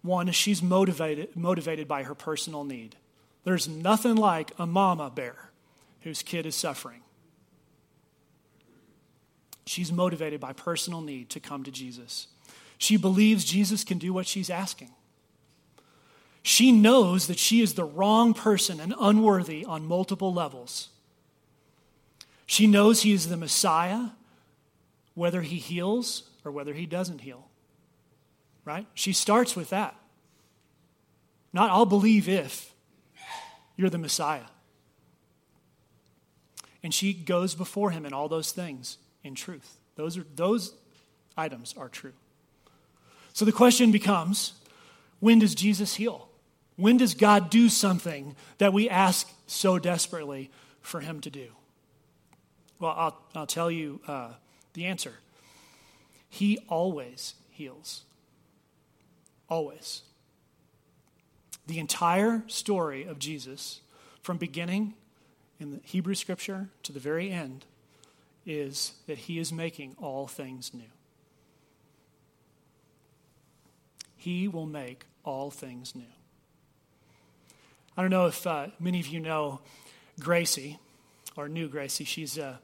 one 0.02 0.28
is 0.28 0.34
she's 0.34 0.62
motivated, 0.62 1.36
motivated 1.36 1.86
by 1.86 2.02
her 2.02 2.14
personal 2.14 2.64
need. 2.64 2.96
There's 3.44 3.68
nothing 3.68 4.16
like 4.16 4.50
a 4.58 4.66
mama 4.66 5.10
bear 5.10 5.50
whose 6.00 6.22
kid 6.22 6.44
is 6.44 6.54
suffering. 6.54 7.00
She's 9.64 9.92
motivated 9.92 10.40
by 10.40 10.52
personal 10.52 11.00
need 11.00 11.30
to 11.30 11.40
come 11.40 11.62
to 11.64 11.70
Jesus. 11.70 12.26
She 12.78 12.96
believes 12.96 13.44
Jesus 13.44 13.84
can 13.84 13.98
do 13.98 14.12
what 14.12 14.26
she's 14.26 14.50
asking. 14.50 14.90
She 16.42 16.72
knows 16.72 17.28
that 17.28 17.38
she 17.38 17.60
is 17.60 17.74
the 17.74 17.84
wrong 17.84 18.34
person 18.34 18.80
and 18.80 18.92
unworthy 18.98 19.64
on 19.64 19.86
multiple 19.86 20.34
levels. 20.34 20.88
She 22.44 22.66
knows 22.66 23.02
he 23.02 23.12
is 23.12 23.28
the 23.28 23.36
Messiah, 23.36 24.10
whether 25.14 25.42
he 25.42 25.56
heals 25.56 26.24
or 26.44 26.50
whether 26.50 26.74
he 26.74 26.86
doesn't 26.86 27.20
heal. 27.20 27.46
Right? 28.64 28.86
She 28.94 29.12
starts 29.12 29.56
with 29.56 29.70
that. 29.70 29.96
Not, 31.52 31.70
I'll 31.70 31.86
believe 31.86 32.28
if 32.28 32.72
you're 33.76 33.90
the 33.90 33.98
Messiah. 33.98 34.44
And 36.82 36.92
she 36.92 37.12
goes 37.12 37.54
before 37.54 37.90
him 37.90 38.06
in 38.06 38.12
all 38.12 38.28
those 38.28 38.52
things 38.52 38.98
in 39.22 39.34
truth. 39.34 39.76
Those, 39.96 40.16
are, 40.16 40.26
those 40.34 40.74
items 41.36 41.74
are 41.76 41.88
true. 41.88 42.14
So 43.32 43.44
the 43.44 43.52
question 43.52 43.92
becomes 43.92 44.54
when 45.20 45.38
does 45.38 45.54
Jesus 45.54 45.94
heal? 45.94 46.28
When 46.76 46.96
does 46.96 47.14
God 47.14 47.50
do 47.50 47.68
something 47.68 48.34
that 48.58 48.72
we 48.72 48.88
ask 48.88 49.30
so 49.46 49.78
desperately 49.78 50.50
for 50.80 51.00
him 51.00 51.20
to 51.20 51.30
do? 51.30 51.48
Well, 52.80 52.94
I'll, 52.96 53.18
I'll 53.34 53.46
tell 53.46 53.70
you 53.70 54.00
uh, 54.08 54.32
the 54.74 54.86
answer. 54.86 55.14
He 56.28 56.58
always 56.68 57.34
heals. 57.50 58.02
Always. 59.52 60.00
The 61.66 61.78
entire 61.78 62.42
story 62.46 63.04
of 63.04 63.18
Jesus, 63.18 63.82
from 64.22 64.38
beginning 64.38 64.94
in 65.60 65.72
the 65.72 65.80
Hebrew 65.84 66.14
scripture 66.14 66.68
to 66.84 66.90
the 66.90 66.98
very 66.98 67.30
end, 67.30 67.66
is 68.46 68.94
that 69.06 69.18
he 69.18 69.38
is 69.38 69.52
making 69.52 69.94
all 70.00 70.26
things 70.26 70.72
new. 70.72 70.90
He 74.16 74.48
will 74.48 74.64
make 74.64 75.04
all 75.22 75.50
things 75.50 75.94
new. 75.94 76.14
I 77.94 78.00
don't 78.00 78.10
know 78.10 78.28
if 78.28 78.46
uh, 78.46 78.68
many 78.80 79.00
of 79.00 79.06
you 79.08 79.20
know 79.20 79.60
Gracie 80.18 80.78
or 81.36 81.46
knew 81.50 81.68
Gracie. 81.68 82.04
She's 82.04 82.38
uh, 82.38 82.56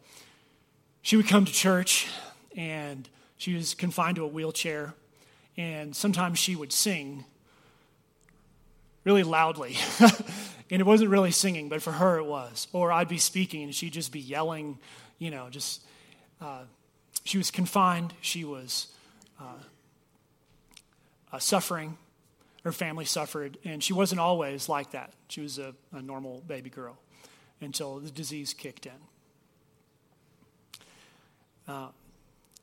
she 1.03 1.19
would 1.19 1.29
come 1.29 1.45
to 1.45 1.53
church 1.53 2.09
and 2.57 3.11
she 3.37 3.53
was 3.53 3.75
confined 3.75 4.17
to 4.17 4.25
a 4.25 4.27
wheelchair, 4.27 4.95
and 5.59 5.95
sometimes 5.95 6.39
she 6.39 6.57
would 6.57 6.73
sing 6.73 7.27
really 9.05 9.23
loudly. 9.25 9.77
and 10.71 10.81
it 10.81 10.87
wasn't 10.87 11.11
really 11.11 11.33
singing, 11.33 11.69
but 11.69 11.83
for 11.83 11.93
her 11.93 12.17
it 12.17 12.25
was. 12.25 12.69
Or 12.73 12.91
I'd 12.91 13.09
be 13.09 13.19
speaking 13.19 13.65
and 13.65 13.75
she'd 13.75 13.93
just 13.93 14.13
be 14.13 14.21
yelling 14.21 14.79
you 15.19 15.31
know, 15.31 15.49
just, 15.51 15.83
uh, 16.41 16.63
she 17.25 17.39
was 17.39 17.51
confined. 17.51 18.15
She 18.21 18.45
was 18.45 18.89
uh, 19.41 19.59
uh, 21.33 21.39
suffering. 21.39 21.99
Her 22.65 22.73
family 22.73 23.05
suffered. 23.05 23.59
And 23.65 23.83
she 23.83 23.93
wasn't 23.93 24.21
always 24.21 24.69
like 24.69 24.93
that. 24.93 25.13
She 25.29 25.41
was 25.41 25.59
a, 25.59 25.75
a 25.93 26.01
normal 26.01 26.43
baby 26.47 26.71
girl 26.71 26.97
until 27.61 27.99
the 27.99 28.11
disease 28.11 28.55
kicked 28.55 28.87
in. 28.87 28.93
Uh, 31.67 31.89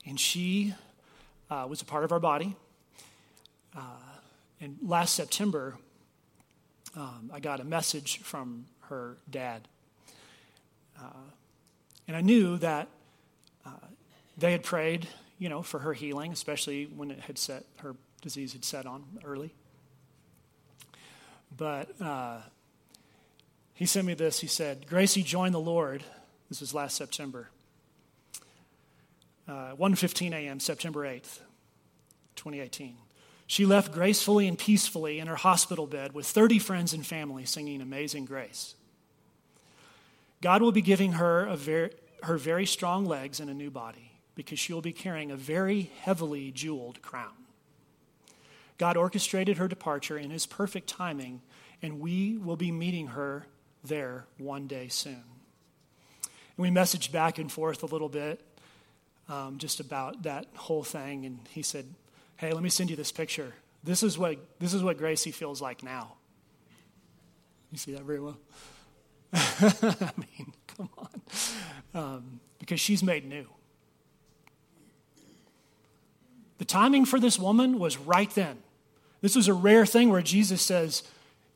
and 0.07 0.19
she 0.19 0.73
uh, 1.49 1.67
was 1.69 1.81
a 1.81 1.85
part 1.85 2.03
of 2.03 2.11
our 2.11 2.19
body. 2.19 2.55
Uh, 3.75 3.81
and 4.61 4.77
last 4.81 5.15
September, 5.15 5.77
um, 6.95 7.29
I 7.33 7.39
got 7.39 7.59
a 7.59 7.63
message 7.63 8.19
from 8.19 8.65
her 8.81 9.17
dad. 9.29 9.67
Uh, 10.99 11.29
and 12.07 12.15
I 12.15 12.21
knew 12.21 12.57
that 12.57 12.87
uh, 13.65 13.71
they 14.37 14.51
had 14.51 14.63
prayed, 14.63 15.07
you 15.37 15.49
know, 15.49 15.61
for 15.61 15.79
her 15.79 15.93
healing, 15.93 16.31
especially 16.31 16.85
when 16.85 17.11
it 17.11 17.19
had 17.21 17.37
set, 17.37 17.65
her 17.77 17.95
disease 18.21 18.53
had 18.53 18.63
set 18.63 18.85
on 18.85 19.03
early. 19.23 19.53
But 21.55 21.99
uh, 22.01 22.39
he 23.73 23.85
sent 23.85 24.07
me 24.07 24.13
this. 24.13 24.39
He 24.39 24.47
said, 24.47 24.87
Gracie 24.87 25.23
joined 25.23 25.53
the 25.53 25.59
Lord. 25.59 26.03
This 26.49 26.61
was 26.61 26.73
last 26.73 26.95
September. 26.95 27.49
Uh, 29.47 29.75
1.15 29.75 30.33
a.m., 30.33 30.59
September 30.59 31.01
8th, 31.01 31.39
2018. 32.35 32.95
She 33.47 33.65
left 33.65 33.91
gracefully 33.91 34.47
and 34.47 34.57
peacefully 34.57 35.19
in 35.19 35.27
her 35.27 35.35
hospital 35.35 35.85
bed 35.85 36.13
with 36.13 36.25
30 36.25 36.59
friends 36.59 36.93
and 36.93 37.05
family 37.05 37.45
singing 37.45 37.81
Amazing 37.81 38.25
Grace. 38.25 38.75
God 40.41 40.61
will 40.61 40.71
be 40.71 40.81
giving 40.81 41.13
her 41.13 41.53
very, 41.55 41.91
her 42.23 42.37
very 42.37 42.65
strong 42.65 43.05
legs 43.05 43.39
and 43.39 43.49
a 43.49 43.53
new 43.53 43.69
body 43.69 44.11
because 44.33 44.59
she 44.59 44.73
will 44.73 44.81
be 44.81 44.93
carrying 44.93 45.31
a 45.31 45.35
very 45.35 45.91
heavily 46.01 46.51
jeweled 46.51 47.01
crown. 47.01 47.33
God 48.77 48.97
orchestrated 48.97 49.57
her 49.57 49.67
departure 49.67 50.17
in 50.17 50.31
his 50.31 50.45
perfect 50.45 50.87
timing, 50.87 51.41
and 51.81 51.99
we 51.99 52.37
will 52.37 52.57
be 52.57 52.71
meeting 52.71 53.07
her 53.07 53.45
there 53.83 54.25
one 54.37 54.67
day 54.67 54.89
soon. 54.89 55.23
And 56.23 56.57
we 56.57 56.69
messaged 56.69 57.11
back 57.11 57.37
and 57.37 57.49
forth 57.49 57.83
a 57.83 57.85
little 57.85 58.09
bit 58.09 58.41
um, 59.29 59.57
just 59.57 59.79
about 59.79 60.23
that 60.23 60.47
whole 60.55 60.83
thing, 60.83 61.25
and 61.25 61.39
he 61.49 61.61
said, 61.61 61.85
Hey, 62.37 62.51
let 62.51 62.63
me 62.63 62.69
send 62.69 62.89
you 62.89 62.95
this 62.95 63.11
picture. 63.11 63.53
This 63.83 64.03
is 64.03 64.17
what, 64.17 64.37
this 64.59 64.73
is 64.73 64.83
what 64.83 64.97
Gracie 64.97 65.31
feels 65.31 65.61
like 65.61 65.83
now. 65.83 66.13
You 67.71 67.77
see 67.77 67.93
that 67.93 68.03
very 68.03 68.19
well? 68.19 68.37
I 69.33 70.11
mean, 70.17 70.53
come 70.67 70.89
on. 70.97 71.21
Um, 71.93 72.39
because 72.59 72.79
she's 72.79 73.03
made 73.03 73.25
new. 73.27 73.45
The 76.57 76.65
timing 76.65 77.05
for 77.05 77.19
this 77.19 77.37
woman 77.37 77.79
was 77.79 77.97
right 77.97 78.29
then. 78.31 78.57
This 79.21 79.35
was 79.35 79.47
a 79.47 79.53
rare 79.53 79.85
thing 79.85 80.09
where 80.09 80.21
Jesus 80.21 80.61
says, 80.61 81.03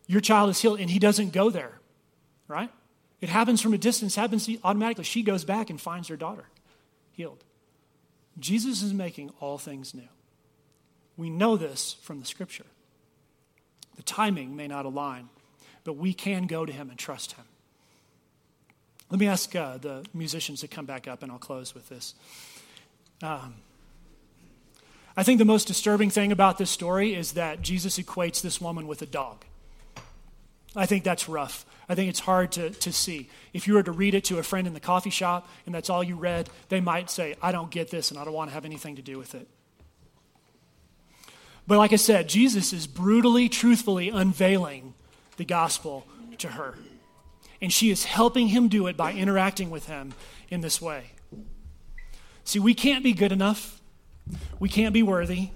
Your 0.07 0.21
child 0.21 0.49
is 0.49 0.59
healed, 0.61 0.79
and 0.79 0.89
he 0.89 0.99
doesn't 0.99 1.31
go 1.31 1.49
there, 1.49 1.79
right? 2.47 2.69
It 3.21 3.29
happens 3.29 3.61
from 3.61 3.73
a 3.73 3.77
distance, 3.77 4.15
happens 4.15 4.49
automatically. 4.63 5.03
She 5.03 5.23
goes 5.23 5.43
back 5.43 5.69
and 5.69 5.79
finds 5.79 6.07
her 6.07 6.15
daughter 6.15 6.45
healed. 7.11 7.43
Jesus 8.39 8.81
is 8.81 8.93
making 8.93 9.31
all 9.39 9.57
things 9.57 9.93
new. 9.93 10.07
We 11.19 11.29
know 11.29 11.57
this 11.57 11.97
from 12.01 12.21
the 12.21 12.25
scripture. 12.25 12.65
The 13.97 14.03
timing 14.03 14.55
may 14.55 14.67
not 14.67 14.85
align, 14.85 15.27
but 15.83 15.97
we 15.97 16.13
can 16.13 16.47
go 16.47 16.65
to 16.65 16.71
him 16.71 16.89
and 16.89 16.97
trust 16.97 17.33
him. 17.33 17.43
Let 19.09 19.19
me 19.19 19.27
ask 19.27 19.53
uh, 19.53 19.79
the 19.79 20.05
musicians 20.13 20.61
to 20.61 20.69
come 20.69 20.85
back 20.85 21.09
up, 21.09 21.21
and 21.21 21.29
I'll 21.29 21.37
close 21.37 21.75
with 21.75 21.89
this. 21.89 22.15
Um, 23.21 23.55
I 25.17 25.23
think 25.23 25.39
the 25.39 25.45
most 25.45 25.67
disturbing 25.67 26.09
thing 26.09 26.31
about 26.31 26.57
this 26.57 26.69
story 26.69 27.13
is 27.13 27.33
that 27.33 27.61
Jesus 27.61 27.99
equates 27.99 28.41
this 28.41 28.61
woman 28.61 28.87
with 28.87 29.01
a 29.01 29.05
dog. 29.05 29.43
I 30.73 30.85
think 30.85 31.03
that's 31.03 31.27
rough. 31.27 31.65
I 31.89 31.95
think 31.95 32.09
it's 32.09 32.21
hard 32.21 32.53
to, 32.53 32.69
to 32.69 32.93
see. 32.93 33.29
If 33.51 33.67
you 33.67 33.73
were 33.73 33.83
to 33.83 33.91
read 33.91 34.13
it 34.13 34.23
to 34.25 34.37
a 34.37 34.43
friend 34.43 34.65
in 34.65 34.73
the 34.73 34.79
coffee 34.79 35.09
shop 35.09 35.49
and 35.65 35.75
that's 35.75 35.89
all 35.89 36.01
you 36.01 36.15
read, 36.15 36.49
they 36.69 36.79
might 36.79 37.09
say, 37.09 37.35
I 37.41 37.51
don't 37.51 37.71
get 37.71 37.91
this 37.91 38.09
and 38.09 38.17
I 38.17 38.23
don't 38.23 38.33
want 38.33 38.51
to 38.51 38.53
have 38.53 38.63
anything 38.63 38.95
to 38.95 39.01
do 39.01 39.17
with 39.17 39.35
it. 39.35 39.49
But 41.69 41.77
like 41.77 41.93
I 41.93 41.97
said, 41.97 42.27
Jesus 42.27 42.73
is 42.73 42.87
brutally, 42.87 43.47
truthfully 43.47 44.09
unveiling 44.09 44.95
the 45.37 45.45
gospel 45.45 46.07
to 46.39 46.47
her. 46.47 46.73
And 47.61 47.71
she 47.71 47.91
is 47.91 48.05
helping 48.05 48.47
him 48.47 48.69
do 48.69 48.87
it 48.87 48.97
by 48.97 49.13
interacting 49.13 49.69
with 49.69 49.85
him 49.85 50.13
in 50.49 50.61
this 50.61 50.81
way. 50.81 51.11
See, 52.43 52.57
we 52.57 52.73
can't 52.73 53.03
be 53.03 53.13
good 53.13 53.31
enough, 53.31 53.79
we 54.59 54.67
can't 54.67 54.95
be 54.95 55.03
worthy. 55.03 55.49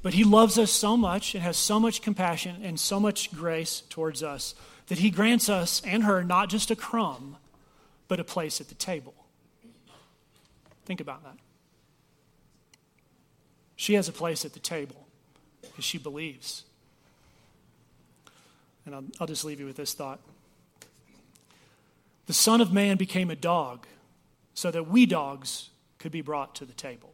But 0.00 0.14
he 0.14 0.24
loves 0.24 0.58
us 0.58 0.70
so 0.70 0.96
much 0.96 1.34
and 1.34 1.44
has 1.44 1.58
so 1.58 1.78
much 1.78 2.00
compassion 2.00 2.62
and 2.62 2.80
so 2.80 2.98
much 2.98 3.30
grace 3.30 3.82
towards 3.90 4.22
us 4.22 4.54
that 4.86 5.00
he 5.00 5.10
grants 5.10 5.50
us 5.50 5.82
and 5.84 6.04
her 6.04 6.24
not 6.24 6.48
just 6.48 6.70
a 6.70 6.76
crumb, 6.76 7.36
but 8.06 8.18
a 8.18 8.24
place 8.24 8.58
at 8.58 8.68
the 8.68 8.74
table. 8.74 9.12
Think 10.86 11.02
about 11.02 11.24
that. 11.24 11.36
She 13.78 13.94
has 13.94 14.08
a 14.08 14.12
place 14.12 14.44
at 14.44 14.54
the 14.54 14.58
table 14.58 15.06
because 15.62 15.84
she 15.84 15.98
believes. 15.98 16.64
And 18.84 18.92
I'll, 18.92 19.04
I'll 19.20 19.26
just 19.28 19.44
leave 19.44 19.60
you 19.60 19.66
with 19.66 19.76
this 19.76 19.94
thought. 19.94 20.18
the 22.26 22.32
Son 22.32 22.60
of 22.60 22.72
Man 22.72 22.96
became 22.96 23.30
a 23.30 23.36
dog 23.36 23.86
so 24.52 24.72
that 24.72 24.88
we 24.88 25.06
dogs 25.06 25.70
could 25.98 26.10
be 26.10 26.22
brought 26.22 26.56
to 26.56 26.64
the 26.64 26.72
table. 26.72 27.12